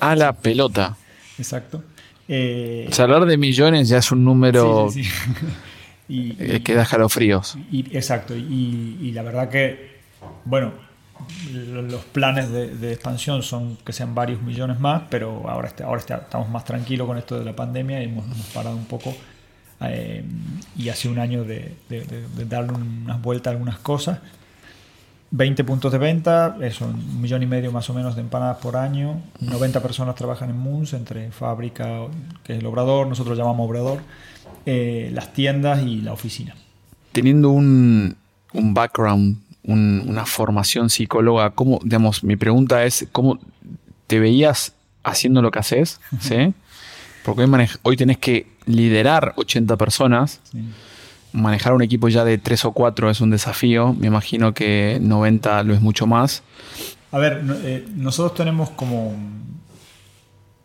a 0.00 0.16
la 0.16 0.32
pelota. 0.32 0.96
Exacto. 1.38 1.82
Eh, 2.28 2.88
hablar 2.98 3.26
de 3.26 3.36
millones 3.36 3.88
ya 3.88 3.98
es 3.98 4.10
un 4.10 4.24
número 4.24 4.88
eh, 6.08 6.60
que 6.64 6.74
da 6.74 6.82
escalofríos. 6.82 7.56
Y, 7.70 7.96
exacto. 7.96 8.34
Y, 8.34 9.10
la 9.12 9.22
verdad 9.22 9.48
que, 9.48 9.98
bueno, 10.44 10.72
los 11.52 12.04
planes 12.04 12.50
de, 12.50 12.92
expansión 12.92 13.42
son 13.42 13.76
que 13.84 13.92
sean 13.92 14.14
varios 14.14 14.42
millones 14.42 14.80
más, 14.80 15.02
pero 15.10 15.48
ahora, 15.48 15.72
ahora 15.84 16.00
estamos 16.00 16.48
más 16.48 16.64
tranquilos 16.64 17.06
con 17.06 17.18
esto 17.18 17.38
de 17.38 17.44
la 17.44 17.54
pandemia 17.54 18.00
y 18.02 18.04
hemos, 18.04 18.24
parado 18.52 18.76
un 18.76 18.86
poco. 18.86 19.14
Eh, 19.80 20.24
y 20.78 20.88
hace 20.88 21.08
un 21.08 21.18
año 21.18 21.44
de, 21.44 21.74
de 21.88 22.44
darle 22.46 22.72
unas 22.72 23.20
vueltas 23.20 23.50
a 23.50 23.52
algunas 23.52 23.78
cosas 23.78 24.20
20 25.36 25.64
puntos 25.64 25.90
de 25.90 25.98
venta, 25.98 26.56
eso, 26.60 26.84
un 26.86 27.20
millón 27.20 27.42
y 27.42 27.46
medio 27.46 27.72
más 27.72 27.90
o 27.90 27.94
menos 27.94 28.14
de 28.14 28.20
empanadas 28.20 28.58
por 28.58 28.76
año. 28.76 29.20
90 29.40 29.82
personas 29.82 30.14
trabajan 30.14 30.50
en 30.50 30.56
Moons, 30.58 30.92
entre 30.92 31.32
fábrica, 31.32 32.02
que 32.44 32.52
es 32.52 32.58
el 32.60 32.66
obrador, 32.66 33.08
nosotros 33.08 33.36
llamamos 33.36 33.68
obrador, 33.68 33.98
eh, 34.64 35.10
las 35.12 35.32
tiendas 35.32 35.82
y 35.82 36.00
la 36.02 36.12
oficina. 36.12 36.54
Teniendo 37.10 37.50
un, 37.50 38.16
un 38.52 38.74
background, 38.74 39.38
un- 39.64 40.04
una 40.06 40.24
formación 40.24 40.88
psicóloga, 40.88 41.50
¿cómo, 41.50 41.80
digamos, 41.82 42.22
mi 42.22 42.36
pregunta 42.36 42.84
es, 42.84 43.08
¿cómo 43.10 43.40
te 44.06 44.20
veías 44.20 44.74
haciendo 45.02 45.42
lo 45.42 45.50
que 45.50 45.58
haces? 45.58 46.00
¿Sí? 46.20 46.54
Porque 47.24 47.42
hoy, 47.42 47.68
hoy 47.82 47.96
tenés 47.96 48.18
que 48.18 48.46
liderar 48.66 49.32
80 49.36 49.76
personas. 49.76 50.40
Sí. 50.52 50.62
Manejar 51.34 51.74
un 51.74 51.82
equipo 51.82 52.08
ya 52.08 52.24
de 52.24 52.38
3 52.38 52.64
o 52.64 52.72
4 52.72 53.10
es 53.10 53.20
un 53.20 53.30
desafío. 53.30 53.92
Me 53.92 54.06
imagino 54.06 54.54
que 54.54 54.98
90 55.02 55.64
lo 55.64 55.74
es 55.74 55.82
mucho 55.82 56.06
más. 56.06 56.42
A 57.12 57.18
ver, 57.18 57.44
eh, 57.64 57.84
nosotros 57.94 58.34
tenemos 58.34 58.70
como. 58.70 59.14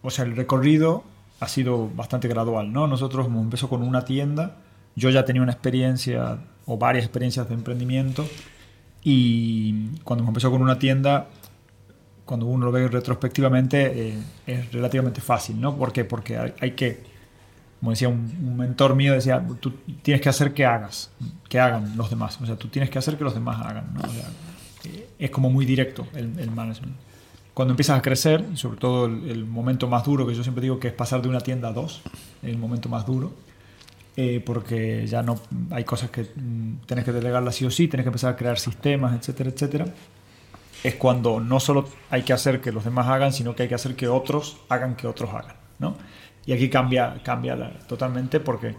O 0.02 0.10
sea, 0.10 0.26
el 0.26 0.36
recorrido 0.36 1.04
ha 1.40 1.48
sido 1.48 1.90
bastante 1.90 2.28
gradual, 2.28 2.72
¿no? 2.72 2.88
Nosotros 2.88 3.26
hemos 3.26 3.44
empezado 3.44 3.70
con 3.70 3.82
una 3.84 4.06
tienda. 4.06 4.58
Yo 4.96 5.10
ya 5.10 5.26
tenía 5.26 5.42
una 5.42 5.52
experiencia 5.52 6.38
o 6.66 6.78
varias 6.78 7.04
experiencias 7.06 7.50
de 7.50 7.56
emprendimiento. 7.56 8.26
Y 9.04 9.98
cuando 10.04 10.24
hemos 10.24 10.30
empezado 10.30 10.54
con 10.54 10.62
una 10.62 10.78
tienda, 10.78 11.28
cuando 12.26 12.46
uno 12.46 12.68
lo 12.68 12.72
ve 12.72 12.88
retrospectivamente, 12.88 14.10
eh, 14.10 14.14
es 14.46 14.72
relativamente 14.72 15.20
fácil, 15.20 15.60
¿no? 15.60 15.76
¿Por 15.76 15.92
qué? 15.92 16.06
Porque 16.06 16.38
hay 16.38 16.72
que, 16.72 17.04
como 17.80 17.92
decía 17.92 18.10
un, 18.10 18.36
un 18.44 18.58
mentor 18.58 18.96
mío, 18.96 19.14
decía, 19.14 19.46
tú 19.60 19.72
tienes 20.02 20.22
que 20.22 20.30
hacer 20.30 20.54
que 20.54 20.66
hagas, 20.66 21.12
que 21.48 21.60
hagan 21.60 21.96
los 21.96 22.10
demás. 22.10 22.40
O 22.42 22.46
sea, 22.46 22.56
tú 22.56 22.68
tienes 22.68 22.90
que 22.90 23.00
hacer 23.00 23.18
que 23.18 23.24
los 23.24 23.34
demás 23.34 23.66
hagan, 23.66 23.94
¿no? 23.94 24.02
O 24.02 24.12
sea, 24.12 24.30
eh, 24.86 25.10
es 25.18 25.30
como 25.32 25.50
muy 25.50 25.66
directo 25.66 26.08
el, 26.14 26.38
el 26.40 26.52
management. 26.52 26.96
Cuando 27.54 27.74
empiezas 27.74 27.98
a 27.98 28.02
crecer, 28.02 28.46
y 28.54 28.58
sobre 28.58 28.78
todo 28.78 29.06
el, 29.06 29.30
el 29.30 29.46
momento 29.46 29.88
más 29.88 30.06
duro, 30.06 30.28
que 30.28 30.36
yo 30.36 30.44
siempre 30.44 30.62
digo 30.62 30.80
que 30.80 30.90
es 30.90 30.94
pasar 30.94 31.22
de 31.22 31.30
una 31.30 31.42
tienda 31.42 31.70
a 31.70 31.74
dos, 31.74 32.02
el 32.42 32.58
momento 32.58 32.90
más 32.90 33.06
duro, 33.06 33.34
eh, 34.22 34.42
porque 34.46 35.08
ya 35.08 35.24
no 35.24 35.40
hay 35.72 35.86
cosas 35.86 36.10
que 36.10 36.24
mm, 36.24 36.86
tienes 36.86 37.06
que 37.06 37.14
delegarlas 37.14 37.56
sí 37.56 37.64
o 37.64 37.72
sí, 37.72 37.88
tienes 37.88 38.04
que 38.04 38.10
empezar 38.10 38.34
a 38.34 38.36
crear 38.36 38.60
sistemas, 38.60 39.18
etcétera, 39.18 39.50
etcétera. 39.50 39.86
Es 40.84 40.96
cuando 40.96 41.40
no 41.40 41.62
solo 41.62 41.88
hay 42.10 42.24
que 42.24 42.34
hacer 42.34 42.60
que 42.60 42.74
los 42.74 42.84
demás 42.84 43.08
hagan, 43.08 43.32
sino 43.32 43.56
que 43.56 43.64
hay 43.64 43.70
que 43.70 43.76
hacer 43.76 43.96
que 43.96 44.10
otros 44.10 44.58
hagan 44.68 44.98
que 44.98 45.08
otros 45.08 45.30
hagan, 45.30 45.56
¿no? 45.78 45.96
Y 46.46 46.54
aquí 46.54 46.70
cambia, 46.70 47.16
cambia 47.24 47.56
la- 47.56 47.72
totalmente 47.88 48.40
porque, 48.40 48.76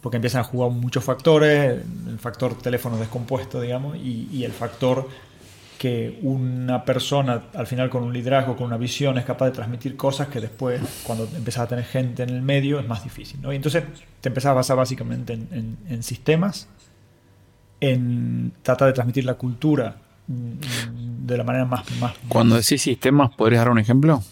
porque 0.00 0.16
empiezan 0.16 0.40
a 0.40 0.44
jugar 0.44 0.70
muchos 0.70 1.04
factores, 1.04 1.80
el 2.08 2.18
factor 2.18 2.54
teléfono 2.58 2.96
descompuesto, 2.96 3.60
digamos, 3.60 3.96
y, 3.96 4.28
y 4.32 4.44
el 4.44 4.52
factor 4.52 5.08
que 5.78 6.18
una 6.22 6.84
persona 6.84 7.42
al 7.54 7.66
final 7.66 7.90
con 7.90 8.04
un 8.04 8.12
liderazgo, 8.12 8.56
con 8.56 8.66
una 8.66 8.76
visión, 8.78 9.18
es 9.18 9.24
capaz 9.24 9.46
de 9.46 9.50
transmitir 9.52 9.96
cosas 9.96 10.28
que 10.28 10.40
después, 10.40 10.80
cuando 11.04 11.24
empiezas 11.36 11.64
a 11.64 11.66
tener 11.68 11.84
gente 11.84 12.22
en 12.22 12.30
el 12.30 12.42
medio, 12.42 12.78
es 12.80 12.86
más 12.88 13.04
difícil. 13.04 13.40
¿no? 13.42 13.52
Y 13.52 13.56
entonces 13.56 13.84
te 14.20 14.28
empezás 14.30 14.50
a 14.50 14.54
basar 14.54 14.76
básicamente 14.76 15.34
en, 15.34 15.48
en- 15.52 15.76
en 15.88 16.02
sistemas, 16.02 16.68
en 17.80 18.52
tratar 18.62 18.88
de 18.88 18.94
transmitir 18.94 19.24
la 19.24 19.34
cultura 19.34 19.96
mm, 20.26 21.26
de 21.26 21.36
la 21.36 21.44
manera 21.44 21.64
más... 21.64 21.84
más 22.00 22.14
Cuando 22.28 22.54
decís 22.56 22.80
sistemas, 22.80 23.30
¿podrías 23.36 23.60
dar 23.62 23.70
un 23.70 23.78
ejemplo? 23.78 24.22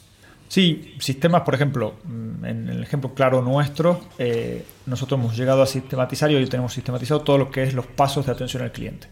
Sí, 0.48 0.94
sistemas, 0.98 1.42
por 1.42 1.54
ejemplo, 1.54 1.94
en 2.44 2.68
el 2.68 2.82
ejemplo 2.82 3.14
claro 3.14 3.42
nuestro, 3.42 4.00
eh, 4.18 4.64
nosotros 4.86 5.18
hemos 5.20 5.36
llegado 5.36 5.62
a 5.62 5.66
sistematizar 5.66 6.30
y 6.30 6.34
hoy 6.36 6.46
tenemos 6.46 6.72
sistematizado 6.72 7.20
todo 7.22 7.38
lo 7.38 7.50
que 7.50 7.62
es 7.64 7.74
los 7.74 7.86
pasos 7.86 8.26
de 8.26 8.32
atención 8.32 8.62
al 8.62 8.72
cliente. 8.72 9.08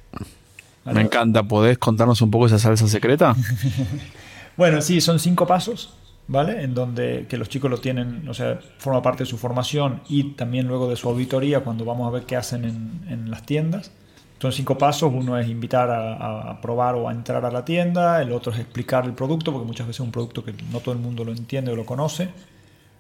Me 0.85 0.95
¿Vale? 0.95 1.01
encanta. 1.03 1.43
¿Podés 1.43 1.79
contarnos 1.79 2.23
un 2.23 2.31
poco 2.31 2.47
esa 2.47 2.59
salsa 2.59 2.89
secreta? 2.89 3.35
Bueno, 4.57 4.83
sí, 4.83 5.01
son 5.01 5.19
cinco 5.19 5.47
pasos, 5.47 5.95
¿vale? 6.29 6.63
En 6.63 6.75
donde 6.75 7.27
que 7.29 7.39
los 7.39 7.49
chicos 7.49 7.71
lo 7.71 7.79
tienen, 7.79 8.29
o 8.29 8.35
sea, 8.35 8.59
forma 8.79 9.01
parte 9.01 9.23
de 9.23 9.27
su 9.27 9.39
formación 9.39 10.03
y 10.09 10.33
también 10.35 10.67
luego 10.69 10.89
de 10.91 10.97
su 10.97 11.09
auditoría 11.09 11.61
cuando 11.61 11.85
vamos 11.85 12.07
a 12.07 12.11
ver 12.11 12.25
qué 12.25 12.37
hacen 12.37 12.65
en, 12.65 13.01
en 13.09 13.31
las 13.31 13.47
tiendas. 13.47 13.91
Son 14.39 14.53
cinco 14.53 14.77
pasos, 14.77 15.13
uno 15.15 15.39
es 15.39 15.49
invitar 15.49 15.91
a, 15.91 16.15
a- 16.15 16.51
a 16.51 16.61
probar 16.61 16.95
o 16.95 17.09
a 17.09 17.13
entrar 17.13 17.45
a 17.45 17.51
la 17.51 17.65
tienda, 17.65 18.21
el 18.23 18.33
otro 18.33 18.53
es 18.53 18.59
explicar 18.59 19.05
el 19.05 19.13
producto, 19.15 19.53
porque 19.53 19.67
muchas 19.67 19.87
veces 19.87 20.01
es 20.01 20.05
un 20.07 20.13
producto 20.13 20.45
que 20.45 20.53
no 20.73 20.81
todo 20.81 20.93
el 20.95 21.01
mundo 21.01 21.25
lo 21.25 21.33
entiende 21.33 21.73
o 21.73 21.77
lo 21.77 21.87
conoce. 21.87 22.29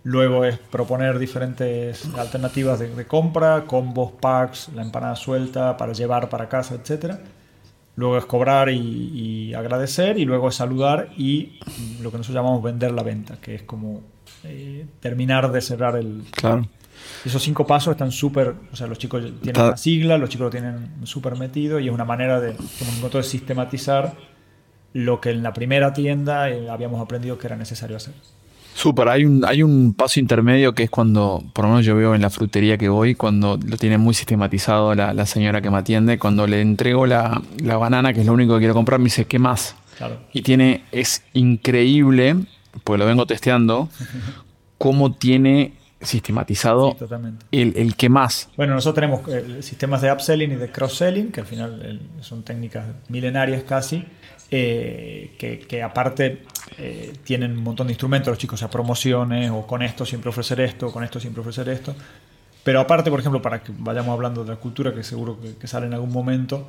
Luego 0.02 0.44
es 0.46 0.58
proponer 0.58 1.18
diferentes 1.18 2.06
alternativas 2.16 2.78
de, 2.78 2.94
de 2.94 3.06
compra, 3.06 3.64
combos, 3.66 4.12
packs, 4.12 4.70
la 4.74 4.82
empanada 4.82 5.14
suelta 5.14 5.76
para 5.76 5.92
llevar 5.92 6.28
para 6.30 6.48
casa, 6.48 6.74
etcétera. 6.74 7.20
Luego 7.96 8.16
es 8.16 8.24
cobrar 8.24 8.70
y, 8.70 8.78
y 8.78 9.54
agradecer 9.54 10.16
y 10.18 10.24
luego 10.24 10.48
es 10.48 10.54
saludar 10.54 11.10
y 11.18 11.58
lo 12.00 12.10
que 12.10 12.16
nosotros 12.16 12.34
llamamos 12.42 12.62
vender 12.62 12.92
la 12.92 13.02
venta, 13.02 13.36
que 13.42 13.56
es 13.56 13.62
como 13.64 14.00
eh, 14.44 14.86
terminar 15.00 15.52
de 15.52 15.60
cerrar 15.60 15.96
el... 15.96 16.22
Claro. 16.30 16.66
Esos 17.24 17.42
cinco 17.42 17.66
pasos 17.66 17.92
están 17.92 18.12
súper, 18.12 18.54
o 18.72 18.76
sea, 18.76 18.86
los 18.86 18.96
chicos 18.98 19.20
tienen 19.22 19.48
Está- 19.48 19.68
una 19.68 19.76
sigla, 19.76 20.16
los 20.16 20.30
chicos 20.30 20.46
lo 20.46 20.50
tienen 20.50 20.90
súper 21.04 21.36
metido 21.36 21.78
y 21.78 21.88
es 21.88 21.92
una 21.94 22.04
manera 22.06 22.40
de, 22.40 22.54
como 22.54 23.08
de 23.10 23.22
sistematizar 23.22 24.14
lo 24.94 25.20
que 25.20 25.30
en 25.30 25.42
la 25.42 25.52
primera 25.52 25.92
tienda 25.92 26.48
eh, 26.48 26.70
habíamos 26.70 27.02
aprendido 27.02 27.36
que 27.36 27.48
era 27.48 27.56
necesario 27.56 27.96
hacer. 27.96 28.14
Súper, 28.74 29.08
hay 29.08 29.24
un, 29.24 29.44
hay 29.44 29.62
un 29.62 29.94
paso 29.94 30.20
intermedio 30.20 30.74
que 30.74 30.84
es 30.84 30.90
cuando, 30.90 31.42
por 31.52 31.64
lo 31.64 31.70
menos 31.70 31.84
yo 31.84 31.94
veo 31.96 32.14
en 32.14 32.22
la 32.22 32.30
frutería 32.30 32.78
que 32.78 32.88
voy, 32.88 33.14
cuando 33.14 33.58
lo 33.64 33.76
tiene 33.76 33.98
muy 33.98 34.14
sistematizado 34.14 34.94
la, 34.94 35.12
la 35.12 35.26
señora 35.26 35.60
que 35.60 35.70
me 35.70 35.78
atiende, 35.78 36.18
cuando 36.18 36.46
le 36.46 36.60
entrego 36.60 37.06
la, 37.06 37.42
la 37.62 37.76
banana, 37.76 38.12
que 38.12 38.20
es 38.20 38.26
lo 38.26 38.32
único 38.32 38.54
que 38.54 38.60
quiero 38.60 38.74
comprar, 38.74 38.98
me 38.98 39.04
dice, 39.04 39.26
¿qué 39.26 39.38
más? 39.38 39.76
Claro. 39.98 40.18
Y 40.32 40.42
tiene, 40.42 40.84
es 40.92 41.22
increíble, 41.34 42.36
pues 42.84 42.98
lo 42.98 43.06
vengo 43.06 43.26
testeando, 43.26 43.88
cómo 44.78 45.12
tiene 45.12 45.74
sistematizado 46.00 46.96
Sí, 46.98 47.06
el, 47.52 47.74
el 47.76 47.96
qué 47.96 48.08
más. 48.08 48.48
Bueno, 48.56 48.74
nosotros 48.74 48.94
tenemos 48.94 49.20
eh, 49.28 49.62
sistemas 49.62 50.00
de 50.00 50.12
upselling 50.12 50.52
y 50.52 50.56
de 50.56 50.70
cross-selling, 50.70 51.30
que 51.30 51.40
al 51.40 51.46
final 51.46 51.82
eh, 51.84 52.22
son 52.22 52.42
técnicas 52.42 52.86
milenarias 53.08 53.62
casi, 53.64 54.04
eh, 54.50 55.34
que, 55.38 55.60
que 55.60 55.82
aparte 55.82 56.42
eh, 56.78 57.12
tienen 57.24 57.56
un 57.56 57.62
montón 57.64 57.86
de 57.86 57.92
instrumentos 57.92 58.30
los 58.30 58.38
chicos, 58.38 58.54
o 58.54 58.58
sea, 58.58 58.70
promociones, 58.70 59.50
o 59.50 59.66
con 59.66 59.82
esto 59.82 60.04
siempre 60.04 60.30
ofrecer 60.30 60.60
esto, 60.60 60.90
con 60.92 61.04
esto 61.04 61.20
siempre 61.20 61.40
ofrecer 61.40 61.68
esto. 61.68 61.94
Pero 62.64 62.80
aparte, 62.80 63.10
por 63.10 63.20
ejemplo, 63.20 63.40
para 63.40 63.62
que 63.62 63.72
vayamos 63.78 64.12
hablando 64.12 64.44
de 64.44 64.50
la 64.50 64.56
cultura, 64.56 64.92
que 64.94 65.02
seguro 65.02 65.40
que, 65.40 65.56
que 65.56 65.66
sale 65.66 65.86
en 65.86 65.94
algún 65.94 66.12
momento, 66.12 66.68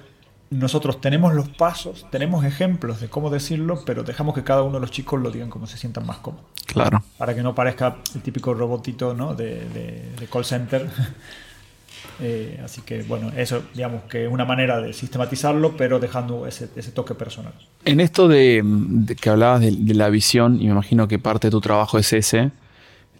nosotros 0.49 0.99
tenemos 1.01 1.33
los 1.33 1.47
pasos, 1.49 2.05
tenemos 2.11 2.43
ejemplos 2.45 2.99
de 3.01 3.07
cómo 3.09 3.29
decirlo, 3.29 3.81
pero 3.85 4.03
dejamos 4.03 4.35
que 4.35 4.43
cada 4.43 4.63
uno 4.63 4.75
de 4.75 4.81
los 4.81 4.91
chicos 4.91 5.19
lo 5.21 5.31
digan 5.31 5.49
como 5.49 5.65
se 5.67 5.77
sientan 5.77 6.05
más 6.05 6.17
cómodos 6.17 6.45
Claro. 6.65 7.01
para 7.17 7.33
que 7.35 7.41
no 7.41 7.55
parezca 7.55 7.97
el 8.15 8.21
típico 8.21 8.53
robotito 8.53 9.13
¿no? 9.13 9.33
de, 9.33 9.67
de- 9.69 10.11
de 10.19 10.27
call 10.27 10.45
center. 10.45 10.87
Eh, 12.19 12.59
así 12.63 12.81
que 12.81 13.03
bueno, 13.03 13.31
eso 13.35 13.63
digamos 13.73 14.03
que 14.03 14.25
es 14.25 14.31
una 14.31 14.45
manera 14.45 14.79
de 14.79 14.93
sistematizarlo, 14.93 15.75
pero 15.75 15.99
dejando 15.99 16.45
ese, 16.47 16.67
toque 16.93 17.15
personal. 17.15 17.53
En 17.85 17.99
esto 17.99 18.27
de, 18.27 18.63
que 19.19 19.29
hablabas 19.29 19.61
de, 19.61 19.93
la 19.93 20.09
visión, 20.09 20.61
y 20.61 20.65
me 20.65 20.71
imagino 20.71 21.07
que 21.07 21.19
parte 21.19 21.47
de 21.47 21.51
tu 21.51 21.61
trabajo 21.61 21.97
es 21.97 22.13
ese, 22.13 22.51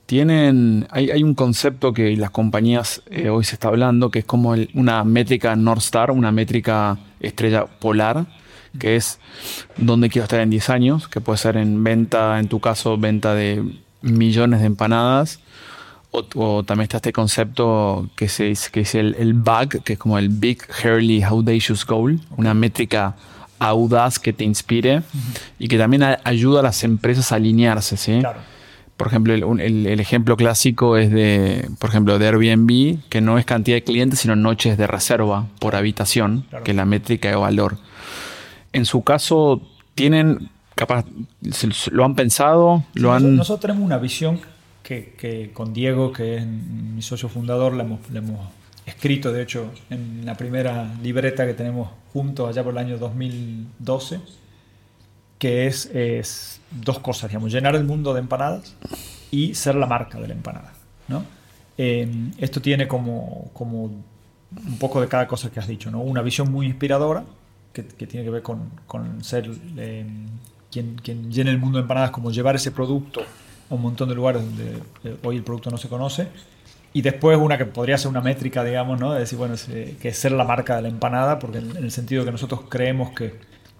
tienen, 0.05 0.87
hay, 0.91 1.23
un 1.23 1.35
concepto 1.35 1.93
que 1.93 2.15
las 2.17 2.31
compañías 2.31 3.01
eh, 3.09 3.29
hoy 3.29 3.43
se 3.43 3.55
está 3.55 3.69
hablando, 3.69 4.11
que 4.11 4.19
es 4.19 4.25
como 4.25 4.55
una 4.73 5.03
métrica 5.03 5.55
North 5.55 5.81
Star, 5.81 6.11
una 6.11 6.31
métrica 6.31 6.97
estrella 7.19 7.65
polar, 7.65 8.25
que 8.77 8.95
es 8.95 9.19
dónde 9.77 10.09
quiero 10.09 10.23
estar 10.23 10.39
en 10.39 10.49
10 10.49 10.69
años, 10.69 11.07
que 11.07 11.21
puede 11.21 11.37
ser 11.37 11.57
en 11.57 11.83
venta, 11.83 12.39
en 12.39 12.47
tu 12.47 12.59
caso, 12.59 12.97
venta 12.97 13.33
de 13.33 13.63
millones 14.01 14.61
de 14.61 14.67
empanadas, 14.67 15.39
o, 16.11 16.25
o 16.35 16.63
también 16.63 16.83
está 16.83 16.97
este 16.97 17.13
concepto 17.13 18.09
que, 18.15 18.27
se, 18.29 18.53
que 18.71 18.81
es 18.81 18.95
el, 18.95 19.15
el 19.17 19.33
BAG, 19.33 19.81
que 19.83 19.93
es 19.93 19.99
como 19.99 20.17
el 20.17 20.29
Big 20.29 20.59
Hurley 20.83 21.23
Audacious 21.23 21.85
Goal, 21.85 22.19
una 22.37 22.53
métrica 22.53 23.15
audaz 23.59 24.19
que 24.19 24.33
te 24.33 24.43
inspire 24.43 25.03
y 25.59 25.67
que 25.67 25.77
también 25.77 26.03
a- 26.03 26.19
ayuda 26.23 26.59
a 26.61 26.63
las 26.63 26.83
empresas 26.83 27.31
a 27.31 27.35
alinearse, 27.35 27.95
¿sí? 27.97 28.19
Claro. 28.19 28.39
Por 28.97 29.07
ejemplo, 29.07 29.33
el, 29.33 29.43
el- 29.61 29.87
el 29.87 29.99
ejemplo 29.99 30.35
clásico 30.37 30.97
es 30.97 31.09
de, 31.11 31.69
por 31.79 31.89
ejemplo, 31.89 32.19
de 32.19 32.27
Airbnb, 32.27 32.99
que 33.09 33.21
no 33.21 33.37
es 33.39 33.45
cantidad 33.45 33.77
de 33.77 33.83
clientes, 33.83 34.19
sino 34.19 34.35
noches 34.35 34.77
de 34.77 34.87
reserva 34.87 35.47
por 35.59 35.75
habitación, 35.75 36.45
Claro. 36.49 36.63
que 36.63 36.71
es 36.71 36.77
la 36.77 36.85
métrica 36.85 37.29
de 37.29 37.35
valor. 37.35 37.77
En 38.73 38.85
su 38.85 39.01
caso, 39.03 39.61
tienen, 39.95 40.49
capaz, 40.75 41.05
lo 41.91 42.05
han 42.05 42.15
pensado, 42.15 42.83
lo 42.93 43.09
Nosotros, 43.09 43.15
han... 43.31 43.35
nosotros 43.37 43.59
tenemos 43.61 43.83
una 43.83 43.97
visión 43.97 44.39
que, 44.83 45.51
con 45.53 45.73
Diego, 45.73 46.11
que 46.11 46.37
es 46.37 46.45
mi 46.45 47.01
socio 47.01 47.29
fundador, 47.29 47.73
la 47.73 47.83
hemos, 47.83 47.99
escrito, 48.85 49.31
de 49.31 49.43
hecho, 49.43 49.71
en 49.89 50.25
la 50.25 50.35
primera 50.35 50.93
libreta 51.01 51.45
que 51.45 51.53
tenemos 51.53 51.89
juntos 52.13 52.49
allá 52.49 52.63
por 52.63 52.73
el 52.73 52.79
año 52.79 52.97
2012, 52.97 54.19
que 55.37 55.67
es, 55.67 56.61
dos 56.71 56.99
cosas, 56.99 57.29
digamos, 57.29 57.51
llenar 57.51 57.75
el 57.75 57.83
mundo 57.83 58.13
de 58.13 58.19
empanadas 58.19 58.75
y 59.31 59.55
ser 59.55 59.75
la 59.75 59.85
marca 59.85 60.19
de 60.19 60.27
la 60.27 60.33
empanada. 60.33 60.73
Eh, 61.77 62.07
esto 62.37 62.61
tiene 62.61 62.87
como, 62.87 63.51
un 63.59 64.77
poco 64.79 65.01
de 65.01 65.07
cada 65.07 65.27
cosa 65.27 65.49
que 65.51 65.59
has 65.59 65.67
dicho, 65.67 65.89
¿no? 65.89 66.01
una 66.01 66.21
visión 66.21 66.51
muy 66.51 66.65
inspiradora, 66.65 67.23
que, 67.73 67.83
tiene 67.83 68.25
que 68.25 68.29
ver 68.29 68.41
con, 68.41 69.23
ser 69.23 69.49
eh, 69.77 70.05
quien, 70.69 70.95
quien 70.95 71.31
llena 71.31 71.51
el 71.51 71.57
mundo 71.57 71.77
de 71.77 71.83
empanadas, 71.83 72.11
como 72.11 72.31
llevar 72.31 72.55
ese 72.55 72.71
producto 72.71 73.21
un 73.71 73.81
montón 73.81 74.09
de 74.09 74.15
lugares 74.15 74.43
donde 74.43 74.77
eh, 75.03 75.17
hoy 75.23 75.37
el 75.37 75.43
producto 75.43 75.69
no 75.71 75.77
se 75.77 75.87
conoce. 75.87 76.27
Y 76.93 77.01
después 77.01 77.37
una 77.37 77.57
que 77.57 77.65
podría 77.65 77.97
ser 77.97 78.09
una 78.09 78.21
métrica, 78.21 78.63
digamos, 78.63 78.99
¿no? 78.99 79.13
De 79.13 79.21
decir, 79.21 79.37
bueno, 79.37 79.55
que 79.65 80.09
es 80.09 80.17
ser 80.17 80.33
la 80.33 80.43
marca 80.43 80.75
de 80.75 80.81
la 80.83 80.89
empanada, 80.89 81.39
porque 81.39 81.59
en, 81.59 81.77
el 81.77 81.91
sentido 81.91 82.25
que 82.25 82.31
nosotros 82.31 82.61
creemos 82.67 83.11
que 83.11 83.33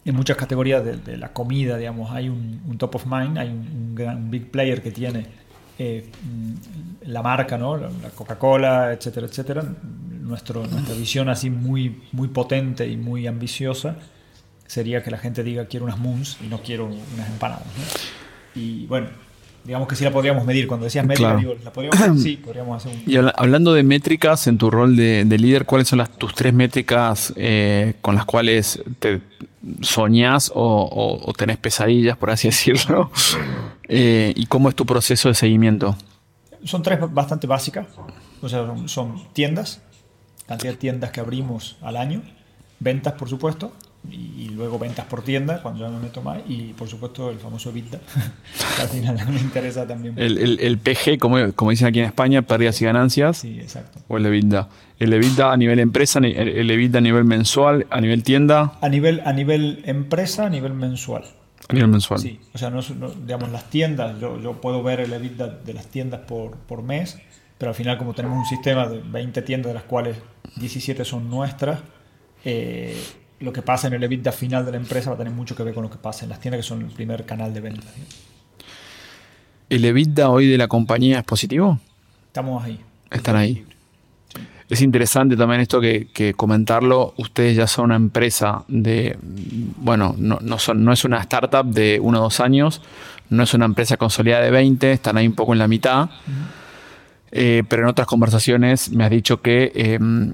en 0.05 0.15
muchas 0.15 0.37
categorías 0.37 0.83
de, 0.83 1.17
la 1.17 1.33
comida, 1.33 1.77
digamos, 1.77 2.11
hay 2.11 2.29
un, 2.29 2.77
top 2.77 2.95
of 2.95 3.05
mind, 3.05 3.37
hay 3.37 3.49
un, 3.49 3.93
gran 3.93 4.31
big 4.31 4.49
player 4.49 4.81
que 4.81 4.91
tiene 4.91 5.25
eh, 5.77 6.09
la 7.05 7.21
marca, 7.21 7.57
¿no? 7.57 7.75
La, 7.75 7.89
Coca-Cola, 8.15 8.93
etcétera, 8.93 9.27
etcétera. 9.27 9.63
Nuestro, 10.21 10.65
nuestra 10.65 10.95
visión 10.95 11.27
así 11.27 11.49
muy, 11.49 12.03
muy 12.13 12.29
potente 12.29 12.87
y 12.87 12.95
muy 12.95 13.27
ambiciosa 13.27 13.97
sería 14.65 15.03
que 15.03 15.11
la 15.11 15.17
gente 15.17 15.43
diga 15.43 15.65
quiero 15.65 15.85
unas 15.85 15.99
moons 15.99 16.37
y 16.41 16.47
no 16.47 16.61
quiero 16.61 16.85
unas 16.85 17.27
empanadas. 17.27 17.65
Y 18.55 18.85
bueno, 18.87 19.09
digamos 19.63 19.87
que 19.87 19.95
sí 19.95 20.03
la 20.03 20.11
podríamos 20.11 20.45
medir. 20.45 20.67
Cuando 20.67 20.85
decías 20.85 21.05
métrica, 21.05 21.35
digo, 21.35 21.55
¿la 21.63 21.71
podríamos 21.71 22.21
Sí, 22.21 22.37
podríamos 22.37 22.77
hacer 22.77 22.97
un... 23.05 23.11
Y 23.11 23.17
hablando 23.17 23.73
de 23.73 23.83
métricas, 23.83 24.47
en 24.47 24.57
tu 24.57 24.69
rol 24.71 24.95
de, 24.95 25.25
líder, 25.37 25.65
¿cuáles 25.65 25.87
son 25.87 25.99
las, 25.99 26.09
tus 26.17 26.33
tres 26.33 26.53
métricas 26.53 27.33
eh, 27.35 27.95
con 28.01 28.15
las 28.15 28.25
cuales 28.25 28.81
te 28.99 29.21
soñás 29.81 30.51
o, 30.53 31.33
tenés 31.37 31.57
pesadillas, 31.57 32.17
por 32.17 32.31
así 32.31 32.47
decirlo? 32.49 33.11
Eh, 33.87 34.33
¿Y 34.35 34.45
cómo 34.47 34.69
es 34.69 34.75
tu 34.75 34.85
proceso 34.85 35.29
de 35.29 35.35
seguimiento? 35.35 35.95
Son 36.63 36.81
tres 36.83 36.99
bastante 37.11 37.47
básicas. 37.47 37.87
O 38.41 38.49
sea, 38.49 38.65
son 38.85 39.21
tiendas, 39.33 39.81
cantidad 40.47 40.73
de 40.73 40.77
tiendas 40.77 41.11
que 41.11 41.19
abrimos 41.19 41.77
al 41.81 41.97
año, 41.97 42.23
ventas, 42.79 43.13
por 43.13 43.29
supuesto, 43.29 43.71
y, 44.09 44.49
luego 44.49 44.77
ventas 44.77 45.05
por 45.05 45.23
tienda 45.23 45.61
cuando 45.61 45.79
ya 45.79 45.89
no 45.89 45.99
meto 45.99 46.21
más 46.21 46.39
y 46.47 46.73
por 46.73 46.87
supuesto 46.87 47.31
el 47.31 47.39
famoso 47.39 47.69
EBITDA 47.69 47.99
que 48.75 48.81
al 48.81 48.87
final 48.89 49.17
me 49.29 49.39
interesa 49.39 49.87
también. 49.87 50.13
El, 50.17 50.37
el, 50.37 50.59
el 50.59 50.77
PG 50.77 51.17
como, 51.19 51.53
como, 51.53 51.71
dicen 51.71 51.87
aquí 51.87 51.99
en 51.99 52.05
España 52.05 52.41
pérdidas 52.43 52.79
y 52.81 52.85
ganancias. 52.85 53.37
Sí, 53.37 53.59
exacto. 53.59 53.99
o 54.07 54.17
el 54.17 54.25
EBITDA. 54.25 54.69
El 54.99 55.13
EBITDA 55.13 55.51
a 55.51 55.57
nivel 55.57 55.79
empresa 55.79 56.19
el 56.19 56.69
EBITDA 56.69 56.97
a 56.99 57.01
nivel 57.01 57.23
mensual 57.23 57.87
a 57.89 58.01
nivel 58.01 58.23
tienda. 58.23 58.73
A 58.81 58.89
nivel 58.89 59.21
a 59.25 59.33
nivel 59.33 59.81
empresa 59.85 60.45
a 60.45 60.49
nivel 60.49 60.73
mensual. 60.73 61.23
A 61.69 61.73
nivel 61.73 61.89
mensual. 61.89 62.19
Sí 62.19 62.39
o 62.53 62.57
sea 62.57 62.69
no, 62.69 62.81
digamos 62.81 63.49
las 63.51 63.69
tiendas 63.69 64.19
yo, 64.19 64.39
yo, 64.41 64.59
puedo 64.59 64.83
ver 64.83 64.99
el 64.99 65.13
EBITDA 65.13 65.47
de 65.47 65.73
las 65.73 65.87
tiendas 65.87 66.21
por, 66.21 66.57
por 66.57 66.83
mes 66.83 67.17
pero 67.57 67.69
al 67.69 67.75
final 67.75 67.97
como 67.97 68.13
tenemos 68.13 68.37
un 68.37 68.45
sistema 68.45 68.87
de 68.87 69.01
20 69.03 69.41
tiendas 69.43 69.69
de 69.69 69.73
las 69.75 69.83
cuales 69.83 70.17
17 70.57 71.05
son 71.05 71.29
nuestras 71.29 71.79
eh, 72.43 73.01
lo 73.41 73.51
que 73.51 73.61
pasa 73.61 73.87
en 73.87 73.93
el 73.93 74.03
EBITDA 74.03 74.31
final 74.31 74.65
de 74.65 74.71
la 74.71 74.77
empresa 74.77 75.09
va 75.09 75.15
a 75.15 75.17
tener 75.17 75.33
mucho 75.33 75.55
que 75.55 75.63
ver 75.63 75.73
con 75.73 75.83
lo 75.83 75.89
que 75.89 75.97
pasa 75.97 76.25
en 76.25 76.29
las 76.29 76.39
tiendas, 76.39 76.59
que 76.59 76.67
son 76.67 76.81
el 76.81 76.91
primer 76.91 77.25
canal 77.25 77.53
de 77.53 77.61
venta. 77.61 77.87
¿El 79.69 79.83
EBITDA 79.83 80.29
hoy 80.29 80.47
de 80.47 80.57
la 80.57 80.67
compañía 80.67 81.19
es 81.19 81.25
positivo? 81.25 81.79
Estamos 82.27 82.63
ahí. 82.63 82.79
Están 83.09 83.35
ahí. 83.35 83.65
Es 84.69 84.81
interesante 84.81 85.35
también 85.35 85.59
esto 85.59 85.81
que, 85.81 86.33
comentarlo. 86.37 87.13
Ustedes 87.17 87.57
ya 87.57 87.67
son 87.67 87.85
una 87.85 87.95
empresa 87.95 88.63
de, 88.69 89.17
bueno, 89.21 90.15
no, 90.17 90.39
no, 90.41 90.59
son, 90.59 90.85
no 90.85 90.93
es 90.93 91.03
una 91.03 91.17
startup 91.19 91.65
de 91.65 91.99
uno 92.01 92.19
o 92.19 92.23
dos 92.23 92.39
años, 92.39 92.81
no 93.29 93.43
es 93.43 93.53
una 93.53 93.65
empresa 93.65 93.97
consolidada 93.97 94.43
de 94.45 94.51
20, 94.51 94.93
están 94.93 95.17
ahí 95.17 95.27
un 95.27 95.35
poco 95.35 95.51
en 95.51 95.59
la 95.59 95.67
mitad. 95.67 96.09
Eh, 97.33 97.63
pero 97.67 97.83
en 97.83 97.89
otras 97.89 98.07
conversaciones 98.07 98.91
me 98.91 99.03
has 99.03 99.09
dicho 99.09 99.41
que 99.41 99.71
em, 99.75 100.33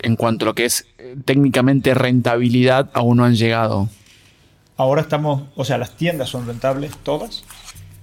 en 0.00 0.16
cuanto 0.16 0.44
a 0.44 0.48
lo 0.48 0.54
que 0.54 0.66
es 0.66 0.86
técnicamente 1.24 1.94
rentabilidad, 1.94 2.90
aún 2.94 3.18
no 3.18 3.24
han 3.24 3.34
llegado. 3.34 3.88
Ahora 4.76 5.02
estamos, 5.02 5.44
o 5.54 5.64
sea, 5.64 5.78
las 5.78 5.96
tiendas 5.96 6.28
son 6.28 6.46
rentables 6.46 6.96
todas. 7.02 7.44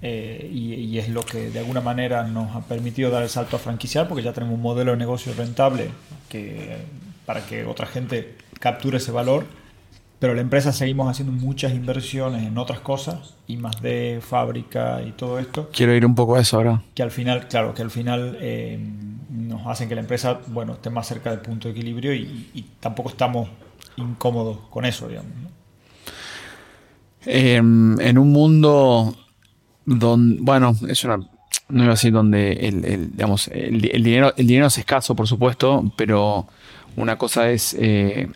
Eh, 0.04 0.50
y, 0.52 0.98
es 0.98 1.10
lo 1.10 1.22
que 1.22 1.52
de 1.52 1.60
alguna 1.60 1.80
manera 1.80 2.24
nos 2.24 2.56
ha 2.56 2.62
permitido 2.62 3.12
dar 3.12 3.22
el 3.22 3.30
salto 3.30 3.58
a 3.58 3.60
franquiciar, 3.60 4.08
porque 4.08 4.24
ya 4.24 4.34
tenemos 4.34 4.56
un 4.56 4.62
modelo 4.62 4.92
de 4.92 4.98
negocio 4.98 5.32
rentable 5.38 5.90
que, 6.28 6.78
para 7.26 7.46
que 7.46 7.66
otra 7.66 7.86
gente 7.86 8.36
capture 8.60 8.98
ese 8.98 9.12
valor. 9.12 9.46
Pero 10.18 10.36
la 10.36 10.42
empresa 10.42 10.72
seguimos 10.72 11.10
haciendo 11.10 11.34
muchas 11.34 11.74
inversiones 11.74 12.44
en 12.44 12.58
otras 12.58 12.80
cosas, 12.80 13.36
y 13.48 13.58
más 13.58 13.82
de 13.82 14.20
fábrica 14.22 15.02
y 15.06 15.12
todo 15.12 15.40
esto. 15.40 15.70
Quiero 15.74 15.94
ir 15.96 16.06
un 16.06 16.16
poco 16.16 16.36
a 16.36 16.42
eso 16.42 16.58
ahora. 16.58 16.84
Que 16.94 17.04
al 17.04 17.12
final, 17.12 17.48
claro, 17.48 17.74
que 17.74 17.82
al 17.82 17.92
final 17.92 18.38
eh, 18.40 18.80
hacen 19.68 19.90
que 19.90 19.96
la 19.96 20.02
empresa 20.02 20.40
bueno, 20.48 20.74
esté 20.74 20.90
más 20.90 21.08
cerca 21.08 21.32
del 21.32 21.40
punto 21.40 21.68
de 21.68 21.74
equilibrio 21.74 22.14
y, 22.14 22.66
tampoco 22.80 23.10
estamos 23.10 23.50
incómodos 23.98 24.58
con 24.70 24.86
eso, 24.86 25.08
digamos. 25.08 25.32
Em, 27.26 28.00
en 28.00 28.18
un 28.18 28.32
mundo 28.32 29.16
donde, 29.86 30.42
bueno, 30.42 30.76
es 30.88 31.04
una, 31.04 31.18
no 31.18 31.84
iba 31.84 31.86
a 31.86 31.96
decir 31.96 32.12
donde 32.12 32.54
el, 32.54 33.12
digamos, 33.12 33.48
el, 33.50 33.82
dinero, 33.82 34.34
el 34.36 34.48
dinero 34.48 34.68
es 34.68 34.78
escaso, 34.78 35.16
por 35.16 35.28
supuesto, 35.28 35.92
pero 35.96 36.48
una 36.96 37.18
cosa 37.18 37.50
es 37.52 37.76
eh, 37.80 38.30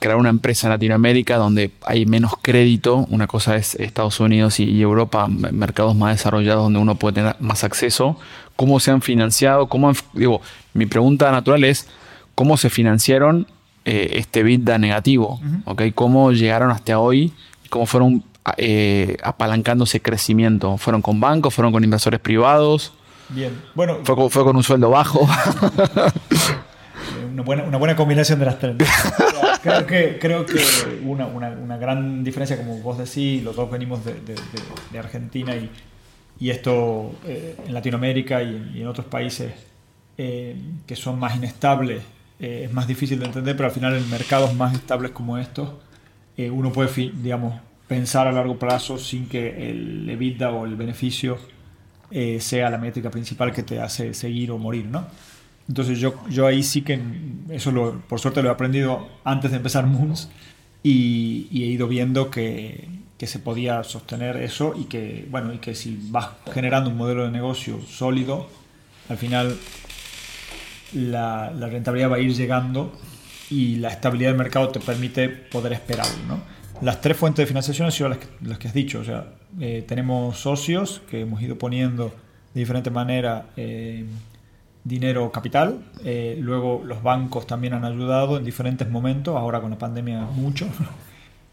crear 0.00 0.16
una 0.16 0.30
empresa 0.30 0.66
en 0.66 0.72
Latinoamérica 0.72 1.36
donde 1.36 1.70
hay 1.84 2.06
menos 2.06 2.32
crédito, 2.40 3.06
una 3.10 3.26
cosa 3.26 3.54
es 3.56 3.74
Estados 3.76 4.18
Unidos 4.18 4.58
y 4.58 4.80
Europa, 4.80 5.28
mercados 5.28 5.94
más 5.94 6.16
desarrollados 6.16 6.64
donde 6.64 6.80
uno 6.80 6.96
puede 6.96 7.14
tener 7.16 7.36
más 7.38 7.62
acceso, 7.64 8.16
cómo 8.56 8.80
se 8.80 8.90
han 8.90 9.02
financiado, 9.02 9.68
cómo 9.68 9.92
digo, 10.14 10.40
mi 10.72 10.86
pregunta 10.86 11.30
natural 11.30 11.64
es 11.64 11.86
cómo 12.34 12.56
se 12.56 12.70
financiaron 12.70 13.46
eh, 13.84 14.12
este 14.14 14.42
vida 14.42 14.78
negativo, 14.78 15.40
¿Cómo 15.94 16.32
llegaron 16.32 16.70
hasta 16.70 16.98
hoy? 16.98 17.32
¿Cómo 17.68 17.86
fueron 17.86 18.24
eh, 18.56 19.16
apalancando 19.22 19.84
ese 19.84 20.00
crecimiento? 20.00 20.76
¿Fueron 20.78 21.02
con 21.02 21.20
bancos? 21.20 21.54
¿Fueron 21.54 21.72
con 21.72 21.84
inversores 21.84 22.20
privados? 22.20 22.92
Bien, 23.28 23.52
bueno. 23.74 23.98
¿Fue, 24.04 24.30
fue 24.30 24.44
con 24.44 24.56
un 24.56 24.62
sueldo 24.62 24.90
bajo? 24.90 25.20
una, 27.32 27.42
buena, 27.42 27.64
una 27.64 27.78
buena 27.78 27.96
combinación 27.96 28.38
de 28.38 28.46
las 28.46 28.58
tres. 28.58 28.76
creo 29.62 29.86
que, 29.86 30.18
creo 30.18 30.46
que 30.46 30.60
una, 31.04 31.26
una, 31.26 31.50
una, 31.50 31.76
gran 31.76 32.24
diferencia, 32.24 32.56
como 32.56 32.78
vos 32.78 32.98
decís, 32.98 33.42
los 33.42 33.56
dos 33.56 33.70
venimos 33.70 34.04
de, 34.04 34.14
de, 34.14 34.36
de 34.92 34.98
Argentina 34.98 35.54
y 35.56 35.70
y 36.40 36.48
esto 36.48 37.14
eh, 37.26 37.54
en 37.66 37.74
Latinoamérica 37.74 38.42
y, 38.42 38.80
en 38.80 38.86
otros 38.86 39.06
países 39.06 39.52
eh, 40.16 40.56
que 40.86 40.96
son 40.96 41.18
más 41.18 41.36
inestables 41.36 42.02
eh, 42.40 42.62
es 42.64 42.72
más 42.72 42.88
difícil 42.88 43.18
de 43.18 43.26
entender, 43.26 43.54
pero 43.54 43.68
al 43.68 43.74
final 43.74 43.94
en 43.94 44.08
mercados 44.10 44.54
más 44.54 44.74
estables 44.74 45.12
como 45.12 45.38
estos 45.38 45.68
uno 46.38 46.72
puede, 46.72 47.12
digamos, 47.22 47.60
pensar 47.86 48.26
a 48.26 48.32
largo 48.32 48.58
plazo 48.58 48.96
sin 48.96 49.28
que 49.28 49.70
el 49.70 50.08
EBITDA 50.08 50.50
o 50.50 50.64
el 50.64 50.74
beneficio 50.74 51.38
sea 52.38 52.70
la 52.70 52.78
métrica 52.78 53.10
principal 53.10 53.52
que 53.52 53.62
te 53.62 53.78
hace 53.78 54.14
seguir 54.14 54.50
o 54.50 54.56
morir, 54.56 54.86
¿no? 54.86 55.06
Entonces 55.70 56.00
yo, 56.00 56.14
yo 56.28 56.48
ahí 56.48 56.64
sí 56.64 56.82
que, 56.82 57.00
eso 57.50 57.70
lo, 57.70 58.00
por 58.00 58.18
suerte 58.18 58.42
lo 58.42 58.48
he 58.48 58.52
aprendido 58.52 59.06
antes 59.22 59.52
de 59.52 59.58
empezar 59.58 59.86
Moons 59.86 60.28
y, 60.82 61.46
y 61.52 61.62
he 61.62 61.66
ido 61.66 61.86
viendo 61.86 62.28
que, 62.28 62.88
que 63.16 63.28
se 63.28 63.38
podía 63.38 63.84
sostener 63.84 64.38
eso 64.38 64.74
y 64.76 64.84
que, 64.84 65.28
bueno, 65.30 65.52
y 65.52 65.58
que 65.58 65.76
si 65.76 65.96
vas 66.08 66.30
generando 66.52 66.88
un 66.88 66.96
modelo 66.96 67.24
de 67.24 67.30
negocio 67.30 67.78
sólido, 67.86 68.48
al 69.08 69.18
final 69.18 69.56
la, 70.94 71.50
rentabilidad 71.50 72.10
va 72.10 72.16
a 72.16 72.20
ir 72.20 72.34
llegando 72.34 72.92
y 73.50 73.76
la 73.76 73.90
estabilidad 73.90 74.30
del 74.30 74.38
mercado 74.38 74.70
te 74.70 74.80
permite 74.80 75.28
poder 75.28 75.74
esperarlo. 75.74 76.16
¿no? 76.26 76.40
Las 76.80 77.00
tres 77.00 77.16
fuentes 77.16 77.42
de 77.42 77.46
financiación 77.46 77.86
han 77.86 77.92
sido 77.92 78.08
las 78.08 78.18
que, 78.18 78.26
las 78.40 78.58
que 78.58 78.66
has 78.66 78.74
dicho. 78.74 79.00
O 79.00 79.04
sea, 79.04 79.26
eh, 79.60 79.84
tenemos 79.86 80.38
socios 80.38 81.02
que 81.10 81.20
hemos 81.20 81.40
ido 81.42 81.58
poniendo 81.58 82.14
de 82.54 82.60
diferente 82.60 82.90
manera 82.90 83.50
eh, 83.56 84.06
dinero 84.84 85.30
capital. 85.30 85.84
Eh, 86.04 86.36
luego 86.40 86.82
los 86.84 87.02
bancos 87.02 87.46
también 87.46 87.74
han 87.74 87.84
ayudado 87.84 88.36
en 88.36 88.44
diferentes 88.44 88.88
momentos, 88.88 89.36
ahora 89.36 89.60
con 89.60 89.70
la 89.70 89.78
pandemia 89.78 90.20
mucho. 90.22 90.66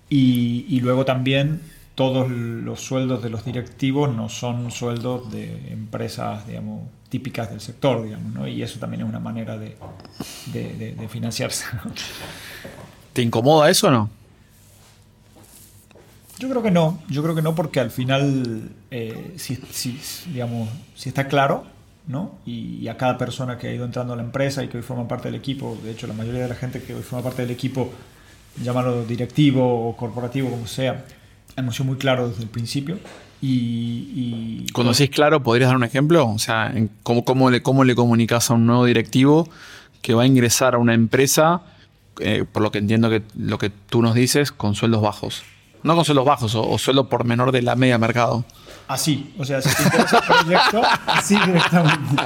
Y, 0.10 0.80
luego 0.80 1.04
también 1.04 1.62
todos 1.94 2.30
los 2.30 2.80
sueldos 2.80 3.22
de 3.22 3.30
los 3.30 3.44
directivos 3.44 4.16
no 4.16 4.30
son 4.30 4.72
sueldos 4.72 5.30
de 5.32 5.74
empresas, 5.74 6.48
digamos, 6.48 6.84
típicas 7.10 7.50
del 7.50 7.60
sector, 7.60 8.04
digamos, 8.04 8.34
¿no? 8.34 8.48
Y 8.48 8.62
eso 8.64 8.80
también 8.80 9.02
es 9.02 9.10
una 9.10 9.20
manera 9.20 9.58
de, 9.58 9.76
financiarse. 11.10 11.66
¿Te 13.12 13.22
incomoda 13.22 13.70
eso 13.70 13.88
o 13.88 13.92
no? 13.92 14.10
Yo 16.40 16.48
creo 16.50 16.62
que 16.62 16.72
no, 16.72 17.02
yo 17.10 17.24
creo 17.24 17.36
que 17.36 17.42
no 17.42 17.56
porque 17.56 17.80
al 17.80 17.90
final, 17.90 18.70
eh, 18.92 19.34
si, 19.38 19.58
digamos, 20.32 20.70
si 20.96 21.10
está 21.10 21.28
claro, 21.28 21.66
¿no? 22.08 22.40
Y, 22.46 22.88
a 22.88 22.98
cada 22.98 23.18
persona 23.18 23.58
que 23.58 23.68
ha 23.68 23.74
ido 23.74 23.86
entrando 23.86 24.14
a 24.14 24.16
la 24.16 24.24
empresa 24.24 24.64
y 24.64 24.68
que 24.68 24.78
hoy 24.78 24.84
forma 24.84 25.08
parte 25.08 25.28
del 25.30 25.36
equipo, 25.36 25.78
de 25.84 25.92
hecho 25.92 26.08
la 26.08 26.14
mayoría 26.14 26.42
de 26.42 26.48
la 26.48 26.56
gente 26.56 26.82
que 26.82 26.96
hoy 26.96 27.02
forma 27.02 27.24
parte 27.24 27.42
del 27.42 27.52
equipo 27.52 27.92
llamarlo 28.64 29.04
directivo 29.06 29.90
o 29.90 29.96
corporativo, 29.96 30.50
como 30.50 30.68
sea, 30.68 31.06
hemos 31.56 31.76
sido 31.76 31.86
muy 31.86 31.98
claros 31.98 32.32
desde 32.32 32.44
el 32.44 32.50
principio. 32.50 32.98
Y, 33.40 34.66
Cuando 34.74 34.94
decís 34.94 35.12
claro, 35.12 35.44
¿podrías 35.44 35.70
dar 35.70 35.78
un 35.78 35.84
ejemplo? 35.84 36.28
O 36.28 36.40
sea, 36.40 36.74
¿cómo, 37.04 37.24
cómo, 37.24 37.52
le, 37.52 37.62
¿cómo 37.62 37.84
le 37.84 37.94
comunicas 37.94 38.50
a 38.50 38.56
un 38.56 38.66
nuevo 38.66 38.86
directivo 38.86 39.48
que 40.02 40.16
va 40.16 40.24
a 40.24 40.26
ingresar 40.26 40.74
a 40.74 40.80
una 40.80 40.96
empresa 40.96 41.62
eh, 42.20 42.46
por 42.52 42.64
lo 42.64 42.72
que 42.72 42.80
entiendo 42.80 43.10
que 43.10 43.22
lo 43.38 43.58
que 43.58 43.70
tú 43.70 44.02
nos 44.02 44.16
dices, 44.16 44.52
con 44.52 44.76
sueldos 44.76 45.02
bajos. 45.02 45.44
No 45.84 45.96
con 45.96 46.06
sueldos 46.06 46.26
bajos 46.26 46.56
o, 46.56 46.68
o 46.68 46.78
sueldo 46.78 47.10
por 47.10 47.26
menor 47.26 47.52
de 47.52 47.62
la 47.62 47.76
media 47.76 47.98
mercado. 47.98 48.44
Así, 48.88 49.34
o 49.38 49.44
sea, 49.46 49.62
si 49.62 49.76
te 49.76 49.84
interesa 49.84 50.18
el 50.20 50.24
proyecto, 50.44 50.82
así 51.08 51.36
directamente. 51.46 52.24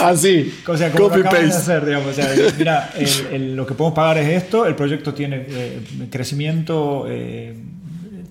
Así, 0.00 0.52
O 0.66 0.76
sea, 0.76 0.90
como 0.90 1.08
copy 1.08 1.20
lo 1.22 1.28
acabas 1.28 1.40
de 1.42 1.48
paste. 1.48 1.62
hacer, 1.72 1.86
digamos. 1.86 2.08
O 2.08 2.12
sea, 2.12 2.28
mira, 2.58 2.90
el- 2.96 3.26
el- 3.34 3.56
lo 3.56 3.66
que 3.66 3.74
podemos 3.74 3.94
pagar 3.94 4.18
es 4.18 4.28
esto, 4.42 4.66
el 4.66 4.74
proyecto 4.74 5.14
tiene 5.14 5.44
eh, 5.48 6.08
crecimiento, 6.10 7.06
eh, 7.08 7.56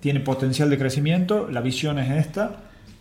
tiene 0.02 0.20
potencial 0.20 0.70
de 0.70 0.78
crecimiento, 0.78 1.48
la 1.50 1.62
visión 1.62 1.98
es 2.00 2.12
esta. 2.26 2.58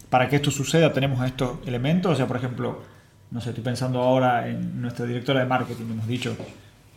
Para 0.09 0.29
que 0.29 0.37
esto 0.37 0.51
suceda 0.51 0.93
tenemos 0.93 1.25
estos 1.27 1.59
elementos, 1.67 2.13
o 2.13 2.17
sea, 2.17 2.27
por 2.27 2.37
ejemplo, 2.37 2.83
no 3.31 3.41
sé, 3.41 3.51
estoy 3.51 3.65
pensando 3.65 4.01
ahora 4.01 4.49
en 4.49 4.81
nuestra 4.81 5.05
directora 5.05 5.41
de 5.41 5.47
marketing, 5.47 5.85
hemos 5.91 6.07
dicho, 6.07 6.35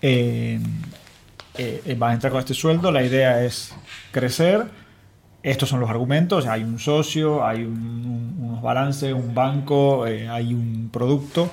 eh, 0.02 0.60
eh, 1.58 1.96
vas 1.98 2.12
a 2.12 2.14
entrar 2.14 2.32
con 2.32 2.40
este 2.40 2.54
sueldo, 2.54 2.92
la 2.92 3.04
idea 3.04 3.44
es 3.44 3.74
crecer, 4.12 4.64
estos 5.44 5.70
son 5.70 5.80
los 5.80 5.90
argumentos, 5.90 6.46
hay 6.46 6.64
un 6.64 6.80
socio, 6.80 7.46
hay 7.46 7.64
un- 7.64 8.36
un- 8.40 8.46
unos 8.50 8.62
balances, 8.62 9.14
un 9.14 9.34
banco, 9.34 10.06
eh, 10.06 10.28
hay 10.30 10.54
un 10.54 10.90
producto. 10.92 11.50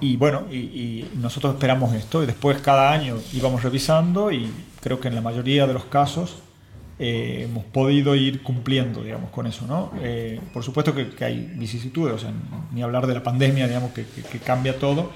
Y 0.00 0.16
bueno, 0.16 0.46
y, 0.50 1.06
nosotros 1.14 1.54
esperamos 1.54 1.94
esto 1.94 2.22
y 2.22 2.26
después 2.26 2.58
cada 2.60 2.90
año 2.92 3.16
íbamos 3.34 3.62
revisando 3.62 4.32
y 4.32 4.50
creo 4.80 4.98
que 5.00 5.08
en 5.08 5.14
la 5.14 5.20
mayoría 5.20 5.66
de 5.66 5.74
los 5.74 5.84
casos 5.84 6.38
eh, 6.98 7.46
hemos 7.48 7.64
podido 7.64 8.14
ir 8.14 8.42
cumpliendo, 8.42 9.02
digamos, 9.02 9.30
con 9.30 9.46
eso, 9.46 9.66
¿no? 9.66 9.90
Eh, 10.02 10.40
por 10.52 10.62
supuesto 10.62 10.94
que, 10.94 11.24
hay 11.24 11.52
vicisitudes, 11.56 12.26
ni 12.72 12.82
hablar 12.82 13.06
de 13.06 13.14
la 13.14 13.22
pandemia, 13.22 13.66
digamos, 13.66 13.92
que, 13.92 14.04
cambia 14.44 14.78
todo, 14.78 15.10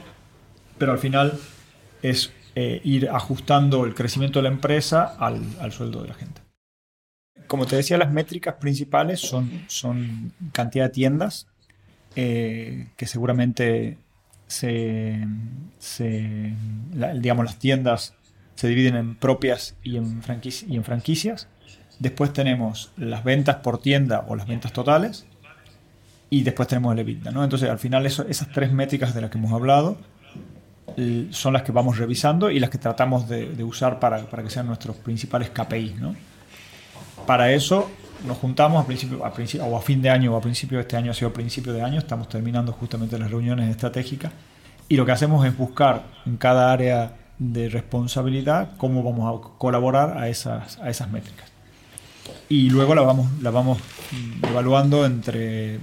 pero 0.79 0.93
al 0.93 0.99
final 0.99 1.39
es 2.03 2.33
ir 2.85 3.11
ajustando 3.11 3.85
el 3.85 3.95
crecimiento 3.95 4.39
de 4.39 4.45
la 4.45 4.49
empresa 4.51 5.17
al 5.19 5.73
sueldo 5.73 6.03
de 6.03 6.09
la 6.09 6.15
gente. 6.15 6.44
Como 7.47 7.67
te 7.67 7.77
decía, 7.77 7.99
las 7.99 8.11
métricas 8.13 8.55
principales 8.55 9.21
son, 9.21 9.51
son 9.69 10.33
cantidad 10.53 10.85
de 10.87 10.91
tiendas, 10.91 11.47
eh, 12.17 12.89
que 12.97 13.07
seguramente 13.07 13.99
se, 14.47 15.27
se- 15.79 16.55
digamos, 17.17 17.45
las 17.45 17.59
tiendas 17.59 18.15
se 18.55 18.69
dividen 18.69 18.97
en 18.97 19.15
propias 19.17 19.77
y 19.83 19.97
en, 19.97 20.23
franquici- 20.23 20.67
y 20.69 20.77
en 20.77 20.85
franquicias. 20.85 21.49
Después 21.99 22.33
tenemos 22.33 22.93
las 22.97 23.25
ventas 23.25 23.57
por 23.57 23.81
tienda 23.81 24.25
o 24.29 24.37
las 24.37 24.47
ventas 24.47 24.73
totales. 24.73 25.27
Y 26.31 26.43
después 26.43 26.67
tenemos 26.69 26.93
el 26.93 26.99
EBITDA. 27.01 27.31
¿no? 27.31 27.45
Entonces, 27.45 27.69
al 27.71 27.79
final, 27.79 28.07
esas 28.07 28.49
tres 28.53 28.73
métricas 28.73 29.15
de 29.15 29.21
las 29.21 29.31
que 29.31 29.39
hemos 29.39 29.53
hablado 29.53 29.99
son 31.31 31.53
las 31.53 31.63
que 31.63 31.73
vamos 31.73 31.99
revisando 31.99 32.51
y 32.51 32.59
las 32.61 32.71
que 32.71 32.79
tratamos 32.79 33.29
de, 33.29 33.51
de 33.51 33.65
usar 33.65 33.99
para, 34.01 34.25
para 34.27 34.43
que 34.43 34.51
sean 34.51 34.67
nuestros 34.67 34.97
principales 34.97 35.51
KPIs. 35.51 35.97
¿no? 36.01 36.15
Para 37.27 37.53
eso 37.53 37.91
nos 38.27 38.39
juntamos 38.39 38.83
a 38.83 38.87
principio, 38.87 39.25
a 39.25 39.33
princi- 39.35 39.61
o 39.61 39.77
a 39.77 39.81
fin 39.83 40.01
de 40.03 40.11
año 40.11 40.33
o 40.35 40.37
a 40.37 40.41
principio 40.41 40.79
de 40.79 40.83
este 40.83 40.97
año, 40.97 41.11
ha 41.11 41.15
sido 41.15 41.29
a 41.29 41.33
principio 41.33 41.73
de 41.73 41.83
año, 41.83 41.99
estamos 41.99 42.29
terminando 42.29 42.73
justamente 42.73 43.19
las 43.19 43.31
reuniones 43.31 43.71
estratégicas 43.71 44.33
y 44.89 44.97
lo 44.97 45.05
que 45.07 45.13
hacemos 45.13 45.45
es 45.47 45.57
buscar 45.57 46.05
en 46.27 46.37
cada 46.37 46.73
área 46.73 47.17
de 47.39 47.69
responsabilidad 47.69 48.71
cómo 48.79 49.03
vamos 49.03 49.29
a 49.29 49.59
colaborar 49.59 50.17
a 50.19 50.29
esas, 50.29 50.79
a 50.79 50.89
esas 50.91 51.11
métricas. 51.11 51.47
Y 52.49 52.71
luego 52.71 52.95
la 52.95 53.03
vamos, 53.03 53.29
la 53.43 53.51
vamos 53.51 53.79
evaluando 54.43 55.05
entre 55.05 55.79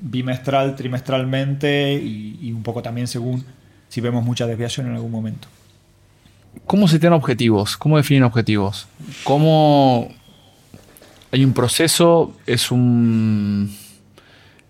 bimestral, 0.00 0.74
trimestralmente 0.76 1.94
y, 1.94 2.38
y 2.42 2.52
un 2.52 2.62
poco 2.62 2.82
también 2.82 3.06
según 3.06 3.44
si 3.88 4.00
vemos 4.00 4.24
mucha 4.24 4.46
desviación 4.46 4.86
en 4.88 4.94
algún 4.94 5.10
momento. 5.10 5.48
¿Cómo 6.66 6.88
se 6.88 6.98
tienen 6.98 7.16
objetivos? 7.16 7.76
¿Cómo 7.76 7.96
definen 7.96 8.24
objetivos? 8.24 8.86
¿Cómo 9.24 10.08
hay 11.32 11.44
un 11.44 11.52
proceso? 11.52 12.34
¿Es 12.46 12.70
un 12.70 13.74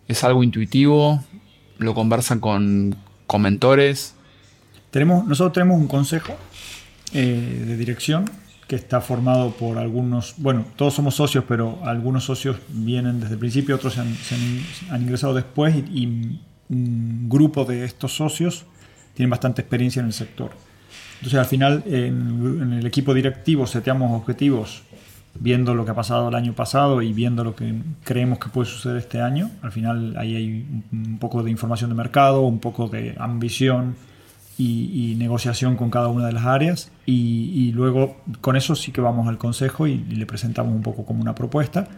es 0.08 0.24
algo 0.24 0.42
intuitivo? 0.42 1.22
¿Lo 1.78 1.94
conversan 1.94 2.40
con, 2.40 2.96
con 3.26 3.42
mentores? 3.42 4.14
Tenemos, 4.90 5.26
nosotros 5.26 5.52
tenemos 5.52 5.78
un 5.78 5.86
consejo 5.86 6.34
eh, 7.12 7.64
de 7.66 7.76
dirección 7.76 8.24
que 8.66 8.76
está 8.76 9.00
formado 9.00 9.52
por 9.52 9.78
algunos, 9.78 10.34
bueno, 10.36 10.66
todos 10.76 10.94
somos 10.94 11.14
socios, 11.14 11.44
pero 11.48 11.78
algunos 11.84 12.24
socios 12.24 12.56
vienen 12.68 13.20
desde 13.20 13.34
el 13.34 13.38
principio, 13.38 13.76
otros 13.76 13.94
se 13.94 14.00
han, 14.90 15.00
ingresado 15.00 15.32
después 15.32 15.74
y, 15.74 16.02
y 16.02 16.42
un 16.68 17.28
grupo 17.28 17.64
de 17.64 17.84
estos 17.84 18.14
socios 18.14 18.66
tienen 19.14 19.30
bastante 19.30 19.62
experiencia 19.62 20.00
en 20.00 20.06
el 20.06 20.12
sector. 20.12 20.50
Entonces 21.14 21.38
al 21.38 21.46
final 21.46 21.82
en, 21.86 22.60
en 22.62 22.72
el 22.74 22.86
equipo 22.86 23.14
directivo 23.14 23.66
seteamos 23.66 24.12
objetivos 24.12 24.82
viendo 25.40 25.74
lo 25.74 25.84
que 25.84 25.92
ha 25.92 25.94
pasado 25.94 26.28
el 26.28 26.34
año 26.34 26.52
pasado 26.52 27.00
y 27.02 27.12
viendo 27.12 27.44
lo 27.44 27.54
que 27.54 27.74
creemos 28.04 28.38
que 28.38 28.48
puede 28.48 28.68
suceder 28.68 28.96
este 28.96 29.20
año. 29.20 29.50
Al 29.62 29.72
final 29.72 30.16
ahí 30.16 30.34
hay 30.36 30.82
un 30.92 31.18
poco 31.18 31.42
de 31.42 31.50
información 31.50 31.90
de 31.90 31.96
mercado, 31.96 32.42
un 32.42 32.58
poco 32.58 32.88
de 32.88 33.14
ambición 33.18 33.94
y, 34.58 35.12
y 35.12 35.14
negociación 35.16 35.76
con 35.76 35.90
cada 35.90 36.08
una 36.08 36.26
de 36.26 36.32
las 36.32 36.44
áreas. 36.44 36.90
Y, 37.06 37.50
y 37.54 37.72
luego 37.72 38.16
con 38.40 38.56
eso 38.56 38.74
sí 38.74 38.90
que 38.92 39.00
vamos 39.00 39.28
al 39.28 39.38
consejo 39.38 39.86
y, 39.86 39.92
y 40.10 40.16
le 40.16 40.26
presentamos 40.26 40.74
un 40.74 40.82
poco 40.82 41.04
como 41.06 41.20
una 41.22 41.34
propuesta. 41.34 41.88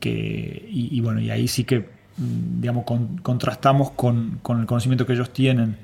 Que, 0.00 0.68
y, 0.70 0.96
y 0.96 1.00
bueno, 1.00 1.20
y 1.20 1.30
ahí 1.30 1.48
sí 1.48 1.64
que 1.64 1.80
mm, 1.80 2.60
digamos, 2.60 2.84
con- 2.84 3.18
contrastamos 3.18 3.90
con, 3.92 4.38
con 4.42 4.60
el 4.60 4.66
conocimiento 4.66 5.06
que 5.06 5.14
ellos 5.14 5.32
tienen 5.32 5.76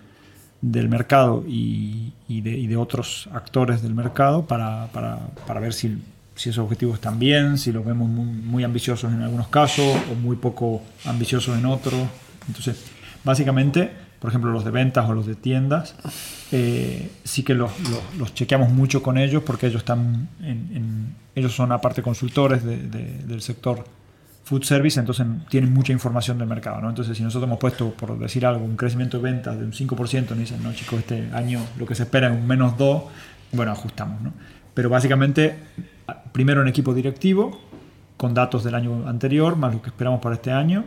del 0.61 0.89
mercado 0.89 1.45
y, 1.47 2.13
y 2.29 2.41
de, 2.41 2.57
y 2.57 2.69
de 2.69 2.77
otros 2.77 3.29
actores 3.33 3.83
del 3.83 3.95
mercado 3.95 4.47
para, 4.47 4.87
para- 4.93 5.19
para 5.47 5.59
ver 5.61 5.73
si, 5.73 5.99
si 6.35 6.51
esos 6.51 6.65
objetivos 6.65 6.95
están 6.97 7.19
bien, 7.19 7.59
si 7.59 7.73
los 7.73 7.85
vemos 7.85 8.09
muy, 8.09 8.25
muy 8.27 8.65
ambiciosos 8.65 9.13
en 9.13 9.23
algunos 9.23 9.49
casos 9.49 9.97
o 10.11 10.15
muy 10.15 10.37
poco 10.37 10.83
ambiciosos 11.05 11.57
en 11.59 11.67
otros. 11.67 11.95
Entonces, 12.49 12.77
básicamente, 13.23 13.91
por 14.19 14.31
ejemplo, 14.31 14.51
los 14.51 14.65
de 14.65 14.71
ventas 14.71 15.09
o 15.09 15.15
los 15.15 15.27
de 15.27 15.35
tiendas, 15.37 15.95
eh, 16.53 17.11
sí 17.25 17.43
que 17.43 17.55
los, 17.55 17.71
los- 17.89 18.17
los 18.19 18.35
chequeamos 18.35 18.71
mucho 18.71 19.03
con 19.03 19.19
ellos 19.19 19.43
porque 19.45 19.67
ellos 19.67 19.79
están 19.83 20.29
en, 20.41 20.71
en- 20.75 21.15
ellos 21.35 21.55
son 21.55 21.73
aparte 21.73 22.03
consultores 22.03 22.65
de- 22.65 22.79
de- 22.89 23.19
del 23.27 23.41
sector 23.41 23.85
food 24.45 24.63
service, 24.65 25.01
entonces 25.01 25.27
tienen 25.49 25.73
mucha 25.73 25.93
información 25.93 26.39
del 26.39 26.47
mercado. 26.49 26.81
¿no? 26.83 26.91
Entonces, 26.91 27.17
si 27.17 27.23
nosotros 27.23 27.49
hemos 27.49 27.59
puesto, 27.59 27.91
por 27.93 28.19
decir 28.19 28.45
algo, 28.45 28.65
un 28.65 28.77
crecimiento 28.77 29.17
de 29.19 29.23
ventas 29.23 29.59
de 29.59 29.65
un 29.65 29.73
5%, 29.73 30.31
nos 30.31 30.39
dicen, 30.39 30.63
no, 30.63 30.73
chicos, 30.75 30.99
este 31.01 31.31
año 31.33 31.61
lo 31.79 31.87
que 31.87 31.95
se 31.95 32.03
espera 32.03 32.29
es 32.29 32.35
un 32.35 32.47
menos 32.47 32.77
2, 32.77 33.05
bueno, 33.53 33.73
ajustamos. 33.73 34.21
¿no? 34.21 34.33
Pero 34.75 34.91
básicamente, 34.91 35.57
primero 36.33 36.61
en 36.63 36.69
equipo 36.69 36.93
directivo, 36.95 37.61
con 38.17 38.35
datos 38.35 38.65
del 38.65 38.75
año 38.75 39.09
anterior, 39.09 39.57
más 39.57 39.73
lo 39.75 39.81
que 39.83 39.89
esperamos 39.91 40.21
para 40.21 40.35
este 40.37 40.51
año. 40.53 40.85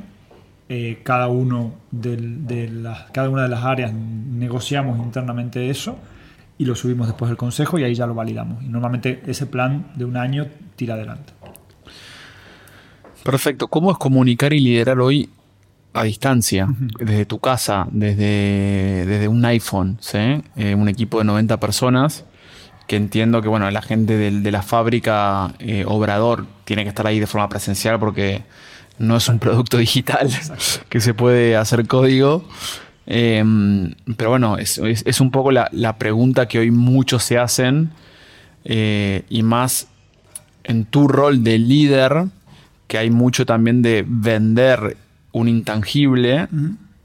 Eh, 0.69 0.99
cada, 1.03 1.27
uno 1.29 1.75
del- 1.91 2.45
de 2.45 2.67
las, 2.69 3.09
cada 3.11 3.29
una 3.29 3.43
de 3.43 3.49
las 3.49 3.63
áreas 3.63 3.93
negociamos 3.93 4.97
internamente 4.99 5.69
eso 5.69 5.97
y 6.57 6.65
lo 6.65 6.75
subimos 6.75 7.07
después 7.07 7.31
al 7.31 7.37
consejo 7.37 7.79
y 7.79 7.83
ahí 7.85 7.95
ya 7.95 8.05
lo 8.05 8.13
validamos. 8.13 8.61
Y 8.63 8.67
normalmente 8.67 9.21
ese 9.27 9.45
plan 9.45 9.87
de 9.95 10.03
un 10.03 10.17
año 10.17 10.45
tira 10.75 10.95
adelante. 10.95 11.31
Perfecto. 13.23 13.67
¿Cómo 13.67 13.91
es 13.91 13.97
comunicar 13.97 14.53
y 14.53 14.59
liderar 14.59 14.99
hoy 14.99 15.29
a 15.93 16.03
distancia? 16.03 16.67
Desde 16.99 17.25
tu 17.25 17.39
casa, 17.39 17.87
desde, 17.91 19.05
desde 19.05 19.27
un 19.27 19.43
iPhone, 19.45 19.97
¿sí? 19.99 20.41
Eh, 20.55 20.75
un 20.75 20.87
equipo 20.89 21.19
de 21.19 21.25
90 21.25 21.59
personas 21.59 22.25
que 22.87 22.95
entiendo 22.95 23.41
que 23.41 23.47
bueno, 23.49 23.69
la 23.69 23.81
gente 23.81 24.17
del- 24.17 24.43
de 24.43 24.51
la 24.51 24.61
fábrica 24.61 25.53
eh, 25.59 25.83
Obrador 25.85 26.45
tiene 26.65 26.83
que 26.83 26.89
estar 26.89 27.05
ahí 27.05 27.19
de 27.19 27.27
forma 27.27 27.49
presencial 27.49 27.99
porque 27.99 28.43
no 28.97 29.17
es 29.17 29.27
un 29.27 29.39
producto 29.39 29.77
digital 29.87 30.29
que 30.89 30.99
se 31.01 31.13
puede 31.13 31.55
hacer 31.57 31.85
código. 31.87 32.47
Eh, 33.05 33.43
pero 34.17 34.31
bueno, 34.31 34.57
es, 34.57 34.77
es- 34.79 35.03
es 35.05 35.21
un 35.21 35.31
poco 35.31 35.51
la, 35.51 35.69
la 35.71 35.97
pregunta 35.97 36.47
que 36.47 36.59
hoy 36.59 36.71
muchos 36.71 37.23
se 37.23 37.37
hacen 37.37 37.91
eh, 38.65 39.23
y 39.29 39.43
más 39.43 39.87
en 40.63 40.83
tu 40.85 41.07
rol 41.07 41.43
de 41.43 41.57
líder, 41.57 42.25
que 42.87 42.97
hay 42.97 43.09
mucho 43.09 43.45
también 43.45 43.81
de 43.81 44.03
vender 44.07 44.97
un 45.31 45.47
intangible, 45.47 46.47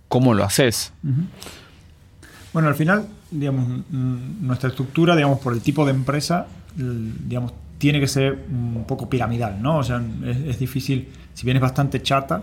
¿cómo 0.08 0.34
lo 0.34 0.42
haces? 0.44 0.92
Bueno, 2.52 2.68
al 2.68 2.74
final, 2.74 3.06
digamos, 3.32 3.82
nuestra 3.90 4.68
estructura, 4.68 5.16
digamos, 5.16 5.40
por 5.40 5.52
el 5.54 5.60
tipo 5.60 5.84
de 5.84 5.90
empresa, 5.92 6.46
digamos, 6.76 7.52
tiene 7.78 7.98
que 7.98 8.06
ser 8.06 8.44
un 8.50 8.84
poco 8.86 9.08
piramidal, 9.10 9.60
¿no? 9.60 9.78
O 9.78 9.82
sea, 9.82 10.00
es, 10.24 10.36
es 10.36 10.58
difícil, 10.58 11.08
si 11.34 11.44
bien 11.44 11.56
es 11.56 11.60
bastante 11.62 12.00
chata 12.02 12.42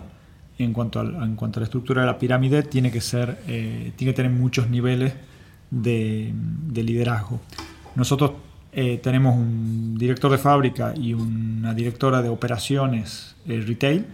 en 0.57 0.73
cuanto, 0.73 0.99
al- 0.99 1.15
en 1.23 1.35
cuanto 1.35 1.59
a 1.59 1.61
la 1.61 1.65
estructura 1.65 2.01
de 2.01 2.07
la 2.07 2.17
pirámide, 2.19 2.63
tiene 2.63 2.91
que 2.91 2.99
ser, 3.01 3.39
eh, 3.47 3.93
tiene 3.95 4.11
que 4.11 4.17
tener 4.17 4.31
muchos 4.31 4.69
niveles 4.69 5.13
de, 5.71 6.33
de 6.33 6.83
liderazgo. 6.83 7.39
Nosotros 7.95 8.31
eh, 8.73 8.99
tenemos 9.01 9.35
un 9.37 9.95
director 9.97 10.29
de 10.31 10.37
fábrica 10.37 10.93
y 10.95 11.13
una 11.13 11.73
directora 11.73 12.21
de 12.21 12.29
operaciones 12.29 13.35
eh, 13.47 13.63
retail, 13.65 14.05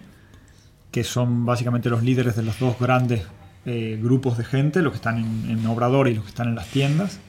que 0.92 1.04
son 1.04 1.46
básicamente 1.46 1.90
los 1.90 2.04
líderes 2.04 2.36
de 2.36 2.44
los 2.44 2.60
dos 2.60 2.78
grandes 2.80 3.24
eh, 3.66 4.00
grupos 4.02 4.38
de 4.38 4.44
gente, 4.44 4.82
los 4.82 4.92
que 4.94 4.98
están 4.98 5.18
en, 5.18 5.60
en 5.60 5.66
Obrador 5.66 6.08
y 6.08 6.16
los 6.16 6.24
que 6.24 6.30
están 6.30 6.50
en 6.50 6.56
las 6.56 6.68
tiendas. 6.68 7.20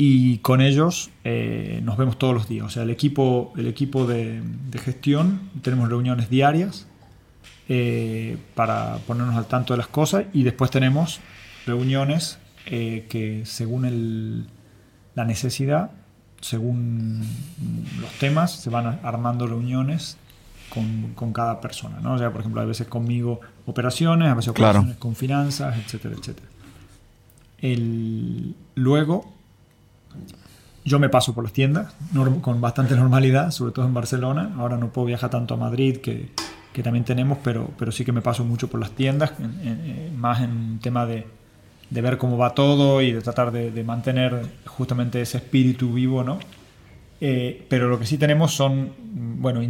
y 0.00 0.38
con 0.38 0.60
ellos 0.60 1.10
eh, 1.24 1.80
nos 1.82 1.96
vemos 1.96 2.18
todos 2.18 2.32
los 2.32 2.48
días. 2.48 2.64
O 2.64 2.70
sea, 2.70 2.84
el 2.84 2.90
equipo, 2.90 3.52
el 3.56 3.66
equipo 3.66 4.06
de, 4.06 4.40
gestión, 4.82 5.50
tenemos 5.60 5.88
reuniones 5.88 6.30
diarias 6.30 6.86
eh, 7.68 8.38
para 8.54 8.98
ponernos 9.06 9.36
al 9.36 9.46
tanto 9.46 9.74
de 9.74 9.78
las 9.78 9.88
cosas 9.88 10.26
y 10.32 10.44
después 10.44 10.70
tenemos 10.70 11.20
reuniones 11.66 12.38
eh, 12.66 13.06
que 13.10 13.44
según 13.44 14.46
la 15.16 15.24
necesidad, 15.24 15.90
según 16.40 17.26
los 18.00 18.12
temas, 18.20 18.52
se 18.52 18.70
van 18.70 19.00
armando 19.02 19.48
reuniones 19.48 20.16
con, 20.70 21.32
cada 21.32 21.60
persona. 21.60 21.98
¿no? 22.00 22.14
O 22.14 22.18
sea, 22.18 22.30
por 22.30 22.42
ejemplo, 22.42 22.60
a 22.60 22.64
veces 22.64 22.86
conmigo 22.86 23.40
operaciones, 23.68 24.28
a 24.28 24.34
veces 24.34 24.48
operaciones 24.48 24.96
con 24.96 25.14
finanzas, 25.14 25.76
etcétera, 25.78 26.14
etcétera. 26.18 26.48
El, 27.60 28.54
luego 28.74 29.32
yo 30.84 30.98
me 30.98 31.08
paso 31.08 31.34
por 31.34 31.44
las 31.44 31.52
tiendas 31.52 31.94
con 32.40 32.60
bastante 32.60 32.96
normalidad, 32.96 33.50
sobre 33.50 33.72
todo 33.72 33.84
en 33.84 33.94
Barcelona. 33.94 34.54
Ahora 34.58 34.76
no 34.76 34.88
puedo 34.88 35.06
viajar 35.06 35.30
tanto 35.30 35.54
a 35.54 35.56
Madrid, 35.56 35.98
que, 35.98 36.30
también 36.82 37.04
tenemos, 37.04 37.38
pero, 37.42 37.70
pero 37.76 37.90
sí 37.90 38.04
que 38.04 38.12
me 38.12 38.22
paso 38.22 38.44
mucho 38.44 38.68
por 38.68 38.78
las 38.78 38.92
tiendas, 38.92 39.32
más 40.16 40.40
en 40.40 40.78
tema 40.78 41.06
de, 41.06 41.26
ver 41.90 42.18
cómo 42.18 42.38
va 42.38 42.54
todo 42.54 43.02
y 43.02 43.10
de 43.10 43.20
tratar 43.20 43.50
de, 43.50 43.82
mantener 43.82 44.46
justamente 44.64 45.20
ese 45.20 45.38
espíritu 45.38 45.92
vivo, 45.92 46.22
¿no? 46.22 46.38
Eh, 47.20 47.66
pero 47.68 47.88
lo 47.88 47.98
que 47.98 48.06
sí 48.06 48.16
tenemos 48.16 48.54
son, 48.54 48.92
bueno, 49.02 49.60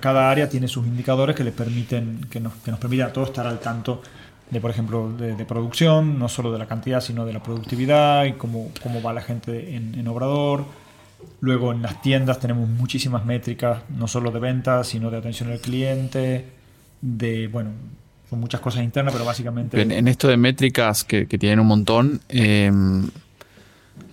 cada 0.00 0.30
área 0.30 0.48
tiene 0.48 0.68
sus 0.68 0.86
indicadores 0.86 1.34
que 1.34 1.42
le 1.42 1.52
permiten, 1.52 2.26
que 2.30 2.38
nos, 2.38 2.54
que 2.54 2.70
nos 2.70 2.78
permiten 2.78 3.06
a 3.06 3.12
todos 3.12 3.28
estar 3.28 3.46
al 3.46 3.58
tanto 3.58 4.02
de, 4.52 4.60
por 4.60 4.70
ejemplo, 4.70 5.10
de, 5.10 5.44
producción, 5.46 6.18
no 6.18 6.28
solo 6.28 6.52
de 6.52 6.58
la 6.58 6.66
cantidad, 6.66 7.00
sino 7.00 7.24
de 7.24 7.32
la 7.32 7.42
productividad 7.42 8.26
y 8.26 8.34
cómo, 8.34 8.70
cómo 8.82 9.00
va 9.02 9.14
la 9.14 9.22
gente 9.22 9.74
en, 9.74 10.06
Obrador. 10.06 10.66
Luego 11.40 11.72
en 11.72 11.80
las 11.80 12.02
tiendas 12.02 12.38
tenemos 12.38 12.68
muchísimas 12.68 13.24
métricas, 13.24 13.80
no 13.96 14.06
solo 14.06 14.30
de 14.30 14.40
ventas, 14.40 14.88
sino 14.88 15.10
de 15.10 15.16
atención 15.16 15.50
al 15.50 15.60
cliente, 15.60 16.44
de, 17.00 17.48
bueno, 17.48 17.70
son 18.28 18.40
muchas 18.40 18.60
cosas 18.60 18.84
internas, 18.84 19.14
pero 19.14 19.24
básicamente... 19.24 19.80
En, 19.80 20.06
esto 20.06 20.28
de 20.28 20.36
métricas 20.36 21.02
que, 21.04 21.26
que 21.26 21.38
tienen 21.38 21.58
un 21.58 21.68
montón, 21.68 22.20
em, 22.28 23.08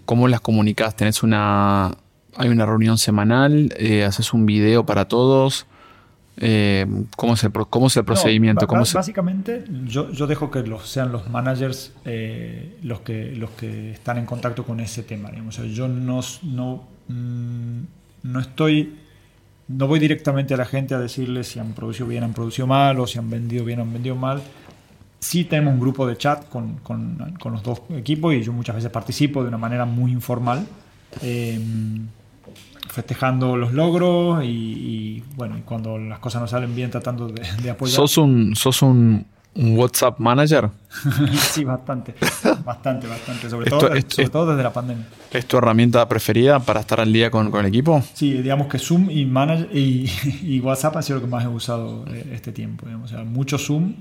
¿cómo 0.06 0.28
las 0.30 0.40
comunicas? 0.40 0.96
¿Tenés 0.96 1.22
una... 1.22 1.96
Hay 2.36 2.50
una 2.50 2.66
reunión 2.66 2.98
semanal, 2.98 3.74
eh, 3.78 4.04
haces 4.06 4.34
un 4.34 4.46
video 4.46 4.86
para 4.86 5.08
todos, 5.08 5.66
eh, 6.42 6.86
¿cómo, 7.18 7.34
es 7.34 7.44
el, 7.44 7.52
¿Cómo 7.52 7.88
es 7.88 7.98
el 7.98 8.06
procedimiento? 8.06 8.66
básicamente, 8.66 9.66
yo, 9.86 10.10
yo, 10.12 10.26
dejo 10.26 10.50
que 10.50 10.62
los, 10.62 10.88
sean 10.88 11.12
los 11.12 11.30
managers 11.30 11.92
eh, 12.06 12.78
los, 12.82 13.02
que, 13.02 13.36
los 13.36 13.50
que 13.52 13.92
están 13.92 14.18
en 14.18 14.26
contacto 14.26 14.64
con 14.64 14.80
ese 14.80 15.04
tema. 15.04 15.32
yo 15.70 15.90
no, 15.90 16.22
no, 16.44 16.84
mm, 17.10 17.80
no 18.24 18.40
estoy. 18.40 18.96
No 19.68 19.88
voy 19.88 20.00
directamente 20.00 20.54
a 20.56 20.58
la 20.58 20.66
gente 20.66 20.96
a 20.96 21.00
decirles 21.00 21.48
si 21.48 21.60
han 21.60 21.74
producido 21.74 22.08
bien, 22.08 22.24
han 22.24 22.34
producido 22.34 22.66
mal, 22.66 23.00
o 23.00 23.06
si 23.06 23.20
han 23.20 23.30
vendido 23.30 23.66
bien, 23.66 23.82
han 23.82 23.92
vendido 23.92 24.16
mal. 24.16 24.42
Sí 25.20 25.44
tenemos 25.44 25.74
un 25.74 25.80
grupo 25.80 26.08
de 26.08 26.18
chat 26.18 26.48
con, 26.48 26.78
con, 26.78 27.36
con 27.40 27.52
los 27.52 27.62
dos 27.62 27.82
equipos 27.90 28.34
y 28.34 28.42
yo 28.42 28.54
muchas 28.54 28.78
veces 28.78 28.90
participo 28.90 29.44
de 29.44 29.50
una 29.50 29.58
manera 29.58 29.86
muy 29.86 30.12
informal. 30.12 30.66
Eh, 31.22 31.60
festejando 32.90 33.56
los 33.56 33.74
logros 33.74 34.44
y, 34.44 35.24
bueno, 35.36 35.58
y 35.58 35.62
cuando 35.62 35.98
las 35.98 36.20
cosas 36.20 36.42
no 36.42 36.48
salen 36.48 36.76
bien 36.76 36.90
tratando 36.92 37.28
de, 37.28 37.70
apoyar. 37.70 37.96
¿Sos 37.96 38.18
un, 38.18 38.56
sos 38.56 38.82
un, 38.82 39.26
WhatsApp 39.56 40.20
manager? 40.20 40.70
sí, 41.52 41.64
bastante, 41.64 42.14
bastante, 42.64 43.08
bastante, 43.08 43.50
sobre, 43.50 43.70
todo, 43.70 43.90
sobre 44.08 44.30
todo 44.30 44.52
desde 44.52 44.64
la 44.64 44.74
pandemia. 44.74 45.06
¿Es 45.32 45.46
tu 45.46 45.58
herramienta 45.58 46.08
preferida 46.08 46.60
para 46.60 46.82
estar 46.82 47.00
al 47.00 47.12
día 47.12 47.30
con, 47.30 47.52
con 47.52 47.62
el 47.62 47.66
equipo? 47.68 48.02
Sí, 48.14 48.42
digamos 48.42 48.68
que 48.68 48.80
Zoom 48.80 49.10
y, 49.10 49.26
manager, 49.26 49.70
y, 49.76 50.60
WhatsApp 50.62 50.98
ha 50.98 51.02
sido 51.02 51.20
lo 51.20 51.26
que 51.26 51.32
más 51.32 51.44
he 51.44 51.48
usado 51.48 52.06
eh, 52.08 52.32
este 52.34 52.52
tiempo. 52.52 52.86
Digamos. 52.86 53.12
O 53.12 53.16
sea, 53.16 53.24
mucho 53.24 53.58
Zoom, 53.58 53.96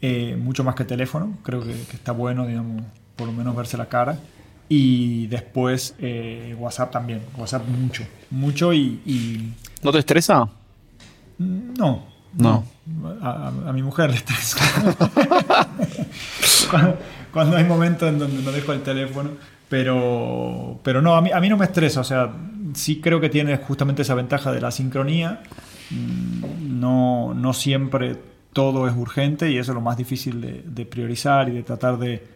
eh, 0.00 0.36
mucho 0.38 0.62
más 0.62 0.74
que 0.74 0.84
teléfono, 0.84 1.38
creo 1.42 1.62
que, 1.62 1.72
que 1.72 1.96
está 1.96 2.12
bueno, 2.12 2.46
digamos, 2.46 2.82
por 3.16 3.26
lo 3.26 3.32
menos 3.32 3.56
verse 3.56 3.76
la 3.76 3.86
cara. 3.86 4.18
Y 4.68 5.26
después 5.28 5.94
eh, 5.98 6.56
WhatsApp 6.58 6.90
también. 6.90 7.22
WhatsApp 7.36 7.66
mucho. 7.68 8.04
Mucho 8.30 8.72
y. 8.72 9.52
¿No 9.82 9.92
te 9.92 9.98
estresa? 9.98 10.48
No. 11.38 12.04
No. 12.36 12.64
A, 13.22 13.72
mi 13.72 13.82
mujer 13.82 14.10
le 14.10 14.16
estresa. 14.16 14.58
cuando, 17.32 17.56
hay 17.56 17.64
momentos 17.64 18.08
en 18.08 18.18
donde 18.18 18.42
no 18.42 18.52
dejo 18.52 18.72
el 18.72 18.82
teléfono. 18.82 19.30
Pero, 19.68 20.78
pero 20.82 21.02
no, 21.02 21.16
a 21.16 21.20
mí, 21.20 21.30
a 21.32 21.40
mí 21.40 21.48
no 21.48 21.56
me 21.56 21.64
estresa. 21.64 22.00
O 22.00 22.04
sea, 22.04 22.32
sí 22.74 23.00
creo 23.00 23.20
que 23.20 23.28
tiene 23.28 23.56
justamente 23.58 24.02
esa 24.02 24.14
ventaja 24.14 24.52
de 24.52 24.60
la 24.60 24.70
sincronía. 24.70 25.42
Mm, 25.90 26.80
no, 26.80 27.34
no 27.34 27.52
siempre 27.52 28.16
todo 28.52 28.88
es 28.88 28.96
urgente 28.96 29.50
y 29.50 29.58
eso 29.58 29.72
es 29.72 29.74
lo 29.74 29.80
más 29.80 29.96
difícil 29.96 30.64
de 30.64 30.86
priorizar 30.86 31.48
y 31.48 31.52
de 31.52 31.62
tratar 31.62 31.98
de 31.98 32.35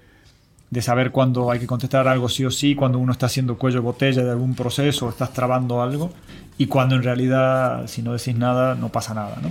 de 0.70 0.83
saber 0.83 1.11
cuándo 1.11 1.50
hay 1.50 1.59
que 1.59 1.66
contestar 1.66 2.06
algo 2.06 2.28
sí 2.28 2.44
o 2.44 2.50
sí, 2.50 2.74
cuando 2.74 2.98
uno 2.98 3.12
está 3.12 3.26
haciendo 3.26 3.59
cuello 3.59 3.83
botella 3.83 4.22
de 4.22 4.30
algún 4.30 4.54
proceso 4.54 5.06
o 5.06 5.11
estás 5.11 5.33
trabando 5.33 5.83
algo, 5.83 6.12
y 6.59 6.66
cuando 6.66 6.94
en 6.94 7.02
realidad, 7.02 7.87
si 7.88 8.02
no 8.02 8.12
decís 8.12 8.37
nada, 8.37 8.76
no 8.76 8.90
pasa 8.90 9.12
nada. 9.14 9.38
¿no? 9.42 9.50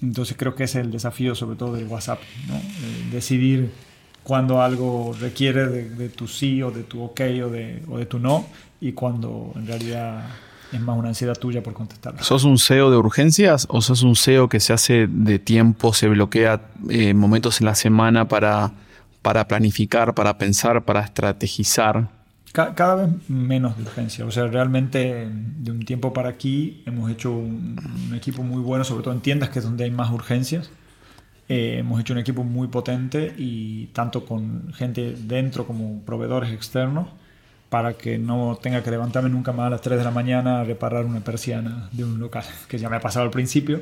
Entonces 0.00 0.36
creo 0.38 0.54
que 0.54 0.64
es 0.64 0.74
el 0.76 0.90
desafío 0.90 1.34
sobre 1.34 1.56
todo 1.56 1.74
del 1.74 1.86
WhatsApp, 1.86 2.20
¿no? 2.48 2.54
Eh, 2.54 3.08
decidir 3.10 3.70
cuando 4.22 4.62
algo 4.62 5.14
requiere 5.20 5.66
de, 5.66 6.08
tu 6.08 6.28
sí 6.28 6.62
o 6.62 6.70
de 6.70 6.84
tu 6.84 7.02
ok 7.02 7.20
o 7.44 7.48
de, 7.48 7.82
o 7.88 7.98
de 7.98 8.06
tu 8.06 8.18
no, 8.18 8.46
y 8.80 8.92
cuando 8.92 9.52
en 9.56 9.66
realidad 9.66 10.24
es 10.72 10.80
más 10.80 10.96
una 10.96 11.08
ansiedad 11.08 11.36
tuya 11.36 11.62
por 11.62 11.74
contestar. 11.74 12.14
¿Sos 12.22 12.44
un 12.44 12.58
SEO 12.58 12.90
de 12.90 12.96
urgencias 12.96 13.66
o 13.68 13.80
sos 13.82 14.02
un 14.02 14.16
SEO 14.16 14.48
que 14.48 14.60
se 14.60 14.72
hace 14.72 15.06
de 15.08 15.38
tiempo, 15.38 15.92
se 15.92 16.08
bloquea 16.08 16.62
eh, 16.88 17.14
momentos 17.14 17.60
en 17.60 17.66
la 17.66 17.74
semana 17.74 18.28
para 18.28 18.72
para 19.22 19.46
planificar, 19.46 20.14
para 20.14 20.36
pensar, 20.36 20.84
para 20.84 21.00
estrategizar? 21.00 22.08
Cada 22.52 22.94
vez 22.96 23.30
menos 23.30 23.78
de 23.78 23.84
urgencia. 23.84 24.26
O 24.26 24.30
sea, 24.30 24.46
realmente 24.46 25.26
de 25.26 25.70
un 25.70 25.84
tiempo 25.86 26.12
para 26.12 26.28
aquí 26.28 26.82
hemos 26.84 27.10
hecho 27.10 27.32
un, 27.32 28.12
equipo 28.14 28.42
muy 28.42 28.60
bueno, 28.60 28.84
sobre 28.84 29.02
todo 29.02 29.14
en 29.14 29.20
tiendas 29.20 29.48
que 29.48 29.60
es 29.60 29.64
donde 29.64 29.84
hay 29.84 29.90
más 29.90 30.10
urgencias. 30.10 30.70
Eh, 31.48 31.78
hemos 31.78 31.98
hecho 32.00 32.12
un 32.12 32.18
equipo 32.18 32.44
muy 32.44 32.68
potente 32.68 33.34
y 33.38 33.86
tanto 33.86 34.26
con 34.26 34.72
gente 34.74 35.14
dentro 35.18 35.66
como 35.66 36.02
proveedores 36.02 36.52
externos 36.52 37.08
para 37.70 37.94
que 37.94 38.18
no 38.18 38.58
tenga 38.62 38.82
que 38.82 38.90
levantarme 38.90 39.30
nunca 39.30 39.52
más 39.52 39.68
a 39.68 39.70
las 39.70 39.80
3 39.80 39.98
de 39.98 40.04
la 40.04 40.10
mañana 40.10 40.60
a 40.60 40.64
reparar 40.64 41.06
una 41.06 41.20
persiana 41.20 41.88
de 41.92 42.04
un 42.04 42.20
local, 42.20 42.44
que 42.68 42.76
ya 42.76 42.90
me 42.90 42.96
ha 42.96 43.00
pasado 43.00 43.24
al 43.24 43.30
principio, 43.30 43.80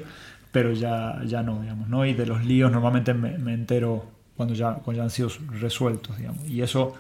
pero 0.53 0.73
ya, 0.73 1.21
ya 1.27 1.43
no, 1.43 1.61
digamos, 1.61 1.89
¿no? 1.89 2.07
Y 2.07 2.15
de 2.15 2.25
los 2.25 2.45
líos 2.45 2.71
normalmente 2.71 3.15
me, 3.15 3.37
me 3.37 3.53
entero 3.53 4.20
cuando 4.41 4.55
ya, 4.55 4.77
cuando 4.77 5.03
ya 5.03 5.03
han 5.03 5.11
sido 5.11 5.29
resueltos, 5.61 6.17
digamos. 6.17 6.49
Y 6.49 6.63
eso 6.63 6.95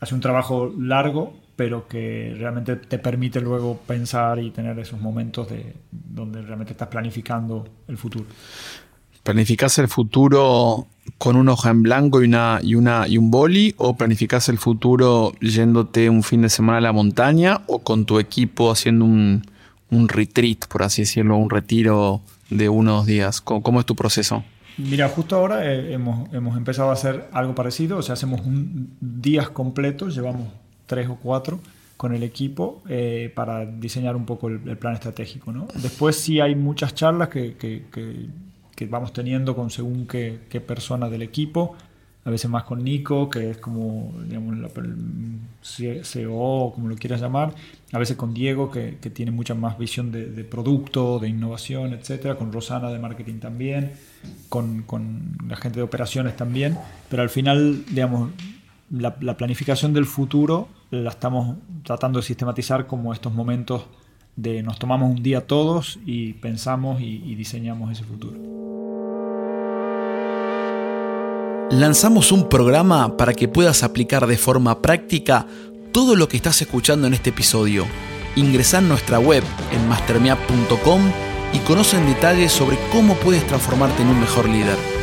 hace 0.00 0.12
un 0.12 0.20
trabajo 0.20 0.74
largo, 0.76 1.32
pero 1.54 1.86
que 1.86 2.34
realmente 2.36 2.74
te 2.74 2.98
permite 2.98 3.40
luego 3.40 3.78
pensar 3.86 4.40
y 4.40 4.50
tener 4.50 4.76
esos 4.80 5.00
momentos 5.00 5.48
de, 5.48 5.72
donde 5.92 6.42
realmente 6.42 6.72
estás 6.72 6.88
planificando 6.88 7.64
el 7.86 7.96
futuro. 7.96 8.24
¿Planificas 9.22 9.78
el 9.78 9.86
futuro 9.86 10.88
con 11.16 11.36
una 11.36 11.52
hoja 11.52 11.70
en 11.70 11.84
blanco 11.84 12.20
y, 12.20 12.24
una, 12.24 12.58
y, 12.60 12.74
una, 12.74 13.06
y 13.06 13.18
un 13.18 13.30
boli? 13.30 13.72
¿O 13.76 13.96
planificas 13.96 14.48
el 14.48 14.58
futuro 14.58 15.32
yéndote 15.40 16.10
un 16.10 16.24
fin 16.24 16.42
de 16.42 16.48
semana 16.48 16.78
a 16.78 16.80
la 16.80 16.92
montaña? 16.92 17.60
¿O 17.68 17.84
con 17.84 18.04
tu 18.04 18.18
equipo 18.18 18.72
haciendo 18.72 19.04
un, 19.04 19.46
un 19.90 20.08
retreat, 20.08 20.66
por 20.66 20.82
así 20.82 21.02
decirlo, 21.02 21.36
un 21.36 21.50
retiro 21.50 22.20
de 22.50 22.68
unos 22.68 23.06
días? 23.06 23.40
cómo 23.40 23.78
es 23.78 23.86
tu 23.86 23.94
proceso? 23.94 24.42
Mira, 24.76 25.08
justo 25.08 25.36
ahora 25.36 25.72
eh, 25.72 25.92
hemos, 25.92 26.32
hemos, 26.32 26.56
empezado 26.56 26.90
a 26.90 26.94
hacer 26.94 27.28
algo 27.32 27.54
parecido, 27.54 27.98
o 27.98 28.02
sea, 28.02 28.14
hacemos 28.14 28.40
un, 28.40 28.96
días 29.00 29.48
completos, 29.50 30.14
llevamos 30.14 30.48
tres 30.86 31.08
o 31.08 31.16
cuatro 31.16 31.60
con 31.96 32.14
el 32.14 32.22
equipo 32.22 32.82
eh, 32.88 33.32
para 33.34 33.64
diseñar 33.64 34.16
un 34.16 34.26
poco 34.26 34.48
el, 34.48 34.76
plan 34.76 34.94
estratégico. 34.94 35.52
¿no? 35.52 35.68
Después 35.74 36.16
sí 36.16 36.40
hay 36.40 36.54
muchas 36.54 36.94
charlas 36.94 37.28
que, 37.28 37.56
que, 37.56 37.84
que, 37.90 38.86
vamos 38.86 39.12
teniendo 39.12 39.54
con 39.54 39.70
según 39.70 40.06
qué, 40.06 40.40
qué 40.50 40.60
persona 40.60 41.08
del 41.08 41.22
equipo, 41.22 41.76
a 42.24 42.30
veces 42.30 42.50
más 42.50 42.64
con 42.64 42.82
Nico, 42.82 43.28
que 43.28 43.50
es 43.50 43.58
como, 43.58 44.12
digamos, 44.26 44.56
la, 44.56 44.70
CEO, 45.62 46.72
como 46.74 46.88
lo 46.88 46.96
quieras 46.96 47.20
llamar, 47.20 47.54
a 47.92 47.98
veces 47.98 48.16
con 48.16 48.32
Diego, 48.32 48.70
que, 48.70 48.92
tiene 49.12 49.30
mucha 49.30 49.54
más 49.54 49.78
visión 49.78 50.10
de, 50.10 50.44
producto, 50.44 51.18
de 51.18 51.28
innovación, 51.28 51.92
etcétera, 51.92 52.36
con 52.36 52.50
Rosana 52.52 52.90
de 52.90 52.98
marketing 52.98 53.40
también, 53.40 53.92
con, 54.48 54.84
la 55.46 55.56
gente 55.56 55.78
de 55.78 55.82
operaciones 55.82 56.34
también, 56.36 56.78
pero 57.10 57.22
al 57.22 57.30
final, 57.30 57.84
digamos, 57.90 58.30
la, 58.90 59.16
la, 59.20 59.36
planificación 59.36 59.92
del 59.92 60.06
futuro 60.06 60.68
la 60.90 61.10
estamos 61.10 61.56
tratando 61.82 62.20
de 62.20 62.24
sistematizar 62.24 62.86
como 62.86 63.12
estos 63.12 63.34
momentos 63.34 63.86
de 64.36 64.62
nos 64.62 64.78
tomamos 64.78 65.10
un 65.10 65.22
día 65.22 65.46
todos 65.46 65.98
y 66.06 66.34
pensamos 66.34 67.00
y 67.00 67.34
diseñamos 67.34 67.92
ese 67.92 68.04
futuro 68.04 68.53
lanzamos 71.70 72.32
un 72.32 72.48
programa 72.48 73.16
para 73.16 73.34
que 73.34 73.48
puedas 73.48 73.82
aplicar 73.82 74.26
de 74.26 74.36
forma 74.36 74.80
práctica 74.82 75.46
todo 75.92 76.16
lo 76.16 76.28
que 76.28 76.36
estás 76.36 76.60
escuchando 76.62 77.06
en 77.06 77.14
este 77.14 77.30
episodio. 77.30 77.86
Ingresá 78.36 78.78
en 78.78 78.88
nuestra 78.88 79.18
web 79.18 79.44
en 79.72 79.88
mastermiap.com 79.88 81.00
y 81.52 81.58
conoce 81.58 81.96
en 81.96 82.06
detalle 82.06 82.48
sobre 82.48 82.78
cómo 82.90 83.14
puedes 83.14 83.46
transformarte 83.46 84.02
en 84.02 84.08
un 84.08 84.20
mejor 84.20 84.48
líder. 84.48 84.93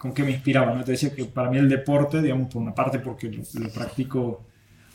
Con 0.00 0.14
qué 0.14 0.24
me 0.24 0.30
inspiraba. 0.30 0.74
¿no? 0.74 0.82
Te 0.82 0.92
decía 0.92 1.14
que 1.14 1.26
para 1.26 1.50
mí 1.50 1.58
el 1.58 1.68
deporte, 1.68 2.22
digamos, 2.22 2.50
por 2.50 2.62
una 2.62 2.74
parte 2.74 3.00
porque 3.00 3.30
lo, 3.30 3.68
practico, 3.68 4.40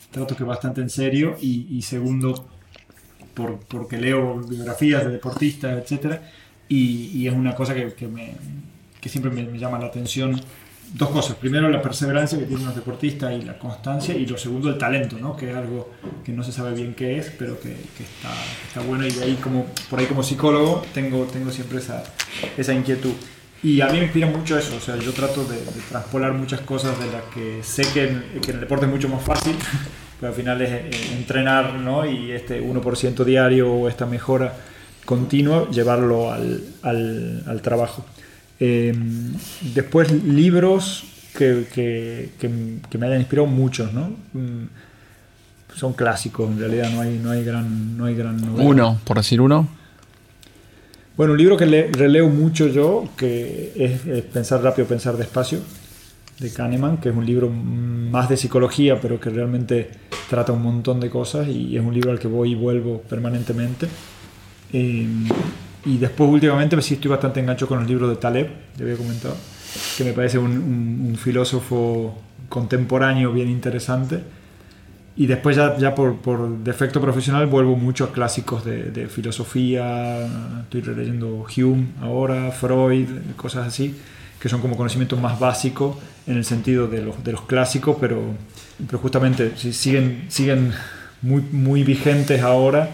trato 0.09 0.35
que 0.35 0.43
bastante 0.43 0.81
en 0.81 0.89
serio, 0.89 1.37
y, 1.39 1.79
segundo, 1.83 2.47
por, 3.35 3.59
porque 3.59 3.97
leo 3.97 4.39
biografías 4.39 5.05
de 5.05 5.11
deportistas, 5.11 5.77
etc. 5.77 6.19
Y, 6.69 7.27
es 7.27 7.33
una 7.33 7.53
cosa 7.53 7.75
que, 7.75 7.93
que, 7.93 8.07
me, 8.07 8.33
que 8.99 9.07
siempre 9.07 9.29
me, 9.29 9.59
llama 9.59 9.77
la 9.77 9.85
atención. 9.85 10.41
Dos 10.91 11.09
cosas. 11.09 11.35
Primero, 11.35 11.69
la 11.69 11.83
perseverancia 11.83 12.39
que 12.39 12.45
tienen 12.45 12.65
los 12.65 12.75
deportistas 12.75 13.31
y 13.33 13.43
la 13.43 13.59
constancia. 13.59 14.15
Y 14.15 14.25
lo 14.25 14.39
segundo, 14.39 14.69
el 14.69 14.79
talento, 14.79 15.19
¿no? 15.19 15.35
que 15.35 15.51
es 15.51 15.55
algo 15.55 15.91
que 16.23 16.31
no 16.31 16.43
se 16.43 16.51
sabe 16.51 16.73
bien 16.73 16.95
qué 16.95 17.19
es, 17.19 17.31
pero 17.37 17.59
que, 17.59 17.69
que 17.69 18.03
está, 18.03 18.31
está, 18.67 18.81
bueno. 18.81 19.05
Y 19.05 19.11
de 19.11 19.23
ahí, 19.23 19.35
como, 19.35 19.67
por 19.87 19.99
ahí 19.99 20.07
como 20.07 20.23
psicólogo, 20.23 20.83
tengo, 20.95 21.25
tengo 21.25 21.51
siempre 21.51 21.77
esa, 21.77 22.03
esa 22.57 22.73
inquietud. 22.73 23.13
Y 23.65 23.81
a 23.81 23.87
mí 23.87 23.97
me 23.97 24.03
inspira 24.03 24.27
mucho 24.27 24.59
eso, 24.59 24.75
o 24.75 24.79
sea, 24.79 24.95
yo 24.95 25.11
trato 25.11 25.43
de, 25.43 25.55
de 25.57 25.81
transpolar 25.89 26.33
muchas 26.33 26.61
cosas 26.61 26.99
de 26.99 27.07
las 27.11 27.23
que 27.33 27.63
sé 27.63 27.81
que 27.91 28.07
en, 28.07 28.23
que 28.39 28.51
en 28.51 28.57
el 28.57 28.61
deporte 28.61 28.85
es 28.85 28.91
mucho 28.91 29.09
más 29.09 29.23
fácil, 29.23 29.55
pero 30.19 30.31
al 30.31 30.37
final 30.37 30.61
es 30.61 30.69
eh, 30.69 30.91
entrenar, 31.17 31.73
¿no? 31.73 32.05
Y 32.05 32.31
este 32.31 32.63
1% 32.63 33.23
diario 33.23 33.73
o 33.73 33.89
esta 33.89 34.05
mejora 34.05 34.53
continua, 35.03 35.67
llevarlo 35.71 36.31
al, 36.31 36.63
al, 36.83 37.41
al 37.47 37.61
trabajo. 37.63 38.05
Em, 38.59 39.33
después, 39.73 40.11
libros 40.11 41.03
que, 41.35 41.65
que, 41.73 42.29
que, 42.37 42.97
me 42.99 43.07
hayan 43.07 43.21
inspirado 43.21 43.47
muchos, 43.47 43.91
¿no? 43.91 44.11
Mm, 44.33 44.65
son 45.73 45.93
clásicos, 45.93 46.51
en 46.51 46.59
realidad 46.59 46.91
no 46.91 47.01
hay, 47.01 47.17
no 47.17 47.31
hay 47.31 47.43
gran, 47.43 47.97
no 47.97 48.05
hay 48.05 48.13
gran 48.13 48.47
Uno, 48.59 48.99
por 49.03 49.17
decir 49.17 49.41
uno. 49.41 49.67
Bueno, 51.17 51.31
un 51.31 51.37
libro 51.37 51.55
que 51.55 51.65
releo 51.65 52.27
mucho 52.27 52.67
yo, 52.67 53.07
que 53.15 53.71
es, 53.75 54.23
Pensar 54.23 54.61
rápido, 54.61 54.85
pensar 54.85 55.15
despacio, 55.15 55.59
de 56.39 56.51
Kahneman, 56.51 56.97
que 56.97 57.07
es 57.07 57.15
un 57.15 57.25
libro 57.25 57.49
más 57.49 58.27
de 58.27 58.35
psicología, 58.35 58.99
pero 58.99 59.17
que 59.17 59.29
realmente 59.29 59.89
trata 60.29 60.51
un 60.51 60.61
montón 60.61 60.99
de 60.99 61.09
cosas 61.09 61.47
y 61.47 61.77
es 61.77 61.81
un 61.81 61.93
libro 61.93 62.11
al 62.11 62.19
que 62.19 62.27
voy 62.27 62.51
y 62.51 62.55
vuelvo 62.55 63.01
permanentemente. 63.01 63.87
Eh, 64.73 65.07
y 65.85 65.97
después 65.97 66.29
últimamente 66.29 66.81
sí 66.81 66.95
estoy 66.95 67.11
bastante 67.11 67.39
engancho 67.39 67.65
con 67.65 67.79
los 67.79 67.87
libros 67.87 68.09
de 68.09 68.17
Taleb, 68.17 68.49
te 68.75 68.83
había 68.83 68.97
comentado, 68.97 69.37
que 69.97 70.03
me 70.03 70.11
parece 70.11 70.37
un 70.37 71.15
filósofo 71.17 72.13
contemporáneo 72.49 73.31
bien 73.31 73.49
interesante 73.49 74.19
y 75.17 75.27
después 75.27 75.55
ya, 75.55 75.77
ya 75.77 75.95
por, 75.95 76.17
por, 76.17 76.57
defecto 76.59 76.99
profesional 76.99 77.47
vuelvo 77.47 77.75
mucho 77.75 78.03
a 78.03 78.11
clásicos 78.11 78.65
de, 78.65 78.91
de, 78.91 79.07
filosofía, 79.07 80.27
estoy 80.63 80.81
leyendo 80.81 81.45
Hume 81.55 81.87
ahora, 82.01 82.51
Freud, 82.51 83.07
cosas 83.37 83.67
así, 83.67 83.95
que 84.39 84.49
son 84.49 84.61
como 84.61 84.75
conocimientos 84.75 85.19
más 85.19 85.39
básicos 85.39 85.95
en 86.27 86.37
el 86.37 86.43
sentido 86.43 86.87
de 86.87 87.01
los, 87.01 87.23
de 87.23 87.31
los 87.31 87.41
clásicos, 87.41 87.97
pero, 87.99 88.21
pero 88.85 88.99
justamente 88.99 89.53
si 89.55 89.71
siguen, 89.71 90.25
siguen 90.27 90.73
muy, 91.21 91.41
muy 91.41 91.83
vigentes 91.83 92.41
ahora 92.41 92.89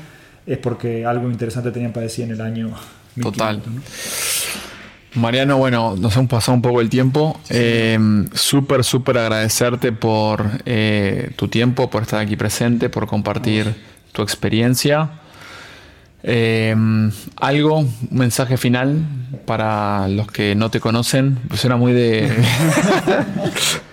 es 0.46 0.58
porque 0.58 1.06
algo 1.06 1.30
interesante 1.30 1.72
tenían 1.72 1.92
para 1.92 2.04
decir 2.04 2.26
en 2.26 2.32
el 2.32 2.42
año 2.42 2.74
Total. 3.20 3.62
Mariano, 5.14 5.58
bueno, 5.58 5.96
nos 5.98 6.16
hemos 6.16 6.30
pasado 6.30 6.56
un 6.56 6.62
poco 6.62 6.80
el 6.80 6.90
tiempo. 6.90 7.40
Eh, 7.50 8.00
súper, 8.34 8.84
súper 8.84 9.18
agradecerte 9.18 9.92
por 9.92 10.46
eh, 10.66 11.32
tu 11.36 11.50
tiempo, 11.50 11.90
por 11.90 12.04
estar 12.04 12.22
aquí 12.22 12.38
presente, 12.38 12.90
por 12.90 13.08
compartir 13.08 13.76
tu 14.14 14.22
experiencia. 14.22 15.10
Eh, 16.24 16.76
algo, 17.36 17.80
un 17.80 17.94
mensaje 18.10 18.56
final 18.56 19.04
para 19.46 20.08
los 20.08 20.28
que 20.28 20.56
no 20.56 20.72
te 20.72 20.80
conocen. 20.80 21.40
Pues 21.48 21.60
suena 21.60 21.76
muy 21.76 21.92
de. 21.92 22.32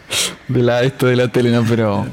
de 0.49 0.62
la, 0.62 0.83
esto 0.83 1.07
de 1.07 1.16
la 1.16 1.29
tele, 1.29 1.51
¿no? 1.51 1.64
Pero 1.68 2.07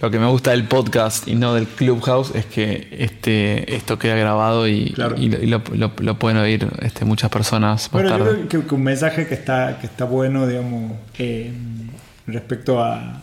lo 0.00 0.10
que 0.10 0.18
me 0.18 0.26
gusta 0.26 0.52
del 0.52 0.64
podcast 0.64 1.28
y 1.28 1.34
no 1.34 1.54
del 1.54 1.66
Clubhouse 1.66 2.34
es 2.34 2.46
que 2.46 2.88
este, 2.98 3.74
esto 3.74 3.98
queda 3.98 4.16
grabado 4.16 4.66
y, 4.66 4.94
lo, 4.96 6.18
pueden 6.18 6.38
oír 6.38 6.66
este, 6.80 7.04
muchas 7.04 7.30
personas 7.30 7.92
más 7.92 8.02
bueno, 8.02 8.18
Yo 8.18 8.48
creo 8.48 8.66
que 8.66 8.74
un 8.74 8.82
mensaje 8.84 9.26
que 9.26 9.34
está, 9.34 9.78
que 9.80 9.86
está 9.86 10.04
bueno, 10.04 10.46
digamos, 10.46 10.92
eh, 11.18 11.52
respecto 12.26 12.82
a, 12.82 13.22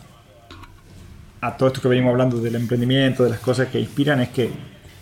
a 1.40 1.56
todo 1.56 1.68
esto 1.68 1.80
que 1.80 1.88
venimos 1.88 2.12
hablando 2.12 2.40
del 2.40 2.54
emprendimiento, 2.54 3.24
de 3.24 3.30
las 3.30 3.40
cosas 3.40 3.68
que 3.68 3.80
inspiran, 3.80 4.20
es 4.20 4.28
que 4.28 4.50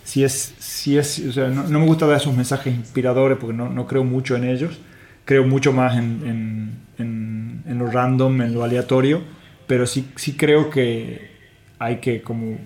si 0.03 0.23
es, 0.23 0.55
si 0.57 0.97
es 0.97 1.19
o 1.19 1.31
sea, 1.31 1.49
no, 1.49 1.63
me 1.67 1.85
gusta 1.85 2.07
dar 2.07 2.17
esos 2.17 2.35
mensajes 2.35 2.73
inspiradores 2.73 3.37
porque 3.37 3.55
no, 3.55 3.69
no 3.69 3.85
creo 3.85 4.03
mucho 4.03 4.35
en 4.35 4.45
ellos, 4.45 4.79
creo 5.29 5.45
mucho 5.45 5.71
más 5.71 5.95
en, 5.95 6.73
en, 6.97 7.63
en, 7.67 7.77
lo 7.77 7.85
random, 7.85 8.41
en 8.41 8.51
lo 8.51 8.63
aleatorio, 8.63 9.21
pero 9.67 9.85
sí, 9.85 10.07
sí 10.15 10.33
creo 10.33 10.71
que 10.71 11.29
hay 11.77 11.97
que 11.97 12.23
como 12.23 12.57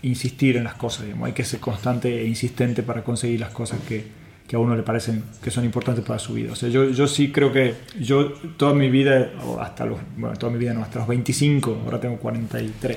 insistir 0.00 0.56
en 0.56 0.64
las 0.64 0.72
cosas, 0.72 1.04
digamos. 1.04 1.26
hay 1.26 1.34
que 1.34 1.44
ser 1.44 1.60
constante 1.60 2.22
e 2.22 2.26
insistente 2.26 2.82
para 2.82 3.04
conseguir 3.04 3.40
las 3.40 3.50
cosas 3.50 3.80
que, 3.86 4.06
que, 4.46 4.56
a 4.56 4.58
uno 4.58 4.74
le 4.74 4.82
parecen 4.84 5.22
que 5.42 5.50
son 5.50 5.66
importantes 5.66 6.02
para 6.02 6.18
su 6.18 6.32
vida. 6.32 6.52
O 6.52 6.56
sea, 6.56 6.70
yo, 6.70 6.88
yo 6.88 7.06
sí 7.06 7.30
creo 7.30 7.52
que 7.52 7.74
yo 8.00 8.32
toda 8.56 8.72
mi 8.72 8.88
vida, 8.88 9.32
hasta 9.60 9.84
los, 9.84 10.00
bueno, 10.16 10.34
toda 10.38 10.50
mi 10.50 10.58
vida 10.58 10.72
no, 10.72 10.82
hasta 10.82 11.00
los 11.00 11.08
25, 11.08 11.82
ahora 11.84 12.00
tengo 12.00 12.16
43, 12.16 12.96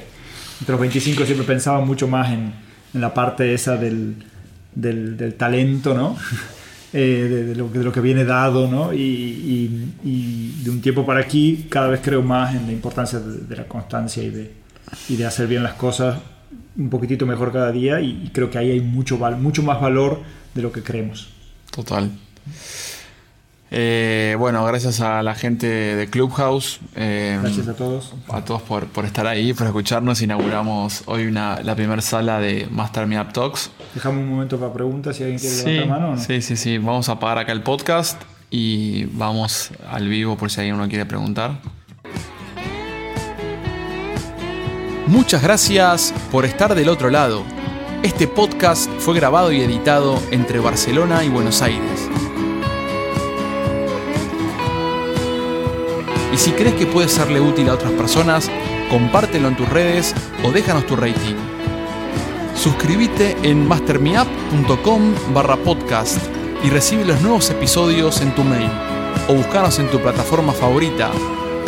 entre 0.62 0.71
los 0.71 0.80
25 0.80 1.26
siempre 1.26 1.45
pensaba 1.45 1.84
mucho 1.84 2.08
más 2.08 2.32
en, 2.32 2.54
en 2.93 3.02
la 3.02 3.13
parte 3.13 3.54
esa 3.54 3.76
del, 3.76 4.24
del, 4.74 5.17
del 5.17 5.34
talento, 5.34 5.93
¿no? 5.93 6.15
Eh, 6.93 7.45
de, 7.47 7.56
lo, 7.56 7.69
de, 7.69 7.84
lo, 7.86 7.91
que 7.93 8.01
viene 8.01 8.25
dado, 8.25 8.67
¿no? 8.67 8.93
Y, 8.93 8.99
y, 10.04 10.62
de 10.62 10.69
un 10.69 10.82
tiempo 10.82 11.06
para 11.06 11.21
aquí 11.21 11.67
cada 11.69 11.88
vez 11.88 12.01
creo 12.04 12.21
más 12.21 12.54
en 12.54 12.65
la 12.67 12.73
importancia 12.73 13.17
de, 13.17 13.56
la 13.56 13.63
constancia 13.63 14.21
y 14.21 14.30
de, 14.30 14.51
y 15.08 15.15
de 15.15 15.25
hacer 15.25 15.47
bien 15.47 15.63
las 15.63 15.75
cosas 15.75 16.17
un 16.77 16.89
poquitito 16.89 17.25
mejor 17.25 17.54
cada 17.54 17.71
día 17.71 18.01
y, 18.01 18.30
creo 18.34 18.49
que 18.49 18.58
ahí 18.58 18.71
hay 18.71 18.82
mucho, 18.82 19.17
mucho 19.17 19.63
más 19.63 19.80
valor 19.80 20.19
de 20.54 20.62
lo 20.62 20.71
que 20.73 20.84
creemos. 20.84 21.30
Total. 21.71 22.12
Eh, 23.73 24.36
bueno, 24.38 24.65
gracias 24.65 24.99
a 24.99 25.23
la 25.23 25.34
gente 25.34 25.65
de 25.65 26.10
Clubhouse. 26.10 26.81
Eh, 26.95 27.39
gracias 27.41 27.69
a 27.69 27.73
todos. 27.73 28.13
A 28.27 28.43
todos 28.43 28.62
por, 28.62 28.88
por, 28.88 29.05
estar 29.05 29.25
ahí, 29.27 29.53
por 29.53 29.65
escucharnos. 29.65 30.21
Inauguramos 30.21 31.03
hoy 31.05 31.25
una, 31.25 31.62
la 31.63 31.73
primera 31.73 32.01
sala 32.01 32.41
de 32.41 32.67
Master 32.69 33.07
Me 33.07 33.19
Up 33.19 33.31
Talks. 33.31 33.71
Dejamos 33.95 34.23
un 34.23 34.29
momento 34.29 34.60
para 34.60 34.73
preguntas 34.73 35.15
si 35.15 35.23
alguien 35.23 35.39
quiere 35.39 35.55
levantar 35.55 35.88
la 35.88 35.93
mano. 35.93 36.07
¿o 36.10 36.15
no? 36.17 36.21
Sí, 36.21 36.41
sí, 36.41 36.57
sí. 36.57 36.77
Vamos 36.77 37.07
a 37.07 37.13
apagar 37.13 37.38
acá 37.38 37.53
el 37.53 37.63
podcast 37.63 38.21
y 38.49 39.05
vamos 39.05 39.71
al 39.89 40.10
vivo 40.10 40.36
por 40.36 40.51
si 40.51 40.60
alguien 40.60 40.77
no 40.77 40.89
quiere 40.89 41.05
preguntar. 41.05 41.62
Muchas 45.07 45.41
gracias 45.41 46.13
por 46.29 46.43
estar 46.43 46.75
del 46.75 46.89
otro 46.89 47.10
lado. 47.10 47.43
Este 48.03 48.27
podcast 48.27 48.91
fue 48.99 49.15
grabado 49.15 49.53
y 49.53 49.62
editado 49.62 50.21
entre 50.31 50.60
Barcelona 50.60 51.23
y 51.23 51.29
Buenos 51.29 51.62
Aires. 51.62 52.11
Y 56.34 56.38
si 56.38 56.52
crees 56.52 56.76
que 56.76 56.86
puede 56.86 57.10
serle 57.10 57.41
útil 57.41 57.70
a 57.70 57.74
otras 57.74 57.91
personas, 57.91 58.50
compártelo 58.89 59.50
en 59.50 59.58
tus 59.58 59.67
redes 59.67 60.15
o 60.44 60.52
déjanos 60.52 60.86
tu 60.86 60.96
rating. 60.96 61.36
Suscríbete 62.56 63.36
en 63.44 63.67
mastermeup.com 63.67 65.13
barra 65.34 65.58
podcast 65.58 66.19
y 66.63 66.69
recibe 66.69 67.06
los 67.06 67.21
nuevos 67.21 67.50
episodios 67.50 68.21
en 68.21 68.34
tu 68.36 68.44
mail 68.44 68.69
o 69.27 69.34
buscanos 69.34 69.79
en 69.79 69.90
tu 69.90 70.00
plataforma 70.00 70.54
favorita, 70.54 71.10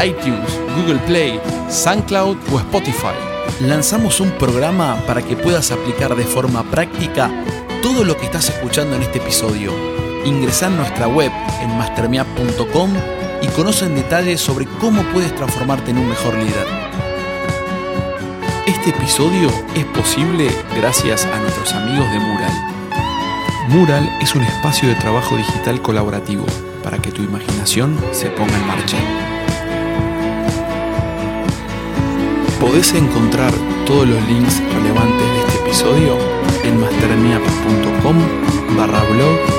iTunes, 0.04 0.60
Google 0.78 1.00
Play, 1.08 1.40
SoundCloud 1.70 2.38
o 2.52 2.60
Spotify. 2.60 3.16
Lanzamos 3.62 4.20
un 4.20 4.32
programa 4.32 4.98
para 5.06 5.22
que 5.22 5.36
puedas 5.36 5.72
aplicar 5.72 6.16
de 6.16 6.24
forma 6.24 6.64
práctica 6.64 7.30
todo 7.82 8.04
lo 8.04 8.16
que 8.18 8.26
estás 8.26 8.50
escuchando 8.50 8.96
en 8.96 9.04
este 9.04 9.20
episodio. 9.20 9.72
Ingresa 10.26 10.68
en 10.68 10.78
nuestra 10.78 11.08
web 11.08 11.32
en 11.62 11.78
mastermiap.com 11.78 13.23
y 13.44 13.48
conoce 13.48 13.86
en 13.86 13.96
detalle 13.96 14.38
sobre 14.38 14.66
cómo 14.80 15.04
puedes 15.12 15.36
transformarte 15.36 15.92
en 15.92 15.98
un 15.98 16.08
mejor 16.08 16.34
líder. 16.36 16.66
Este 18.66 18.92
episodio 18.92 19.50
es 19.76 19.86
posible 19.86 20.50
gracias 20.78 21.26
a 21.26 21.40
nuestros 21.40 21.74
amigos 21.74 22.10
de 22.12 22.20
Mural. 22.20 22.54
Mural 23.68 24.18
es 24.22 24.34
un 24.36 24.44
espacio 24.44 24.88
de 24.88 24.96
trabajo 24.96 25.36
digital 25.36 25.82
colaborativo 25.82 26.46
para 26.84 26.98
que 27.00 27.12
tu 27.12 27.22
imaginación 27.22 27.98
se 28.12 28.30
ponga 28.30 28.58
en 28.58 28.68
marcha. 28.68 28.98
Podés 32.62 32.94
encontrar 32.94 33.52
todos 33.86 34.08
los 34.08 34.22
links 34.28 34.62
relevantes 34.74 35.28
de 35.28 35.40
este 35.40 35.60
episodio 35.66 36.18
en 36.64 36.80
mastermiap.com 36.80 38.16
barra 38.78 39.04
blog 39.04 39.54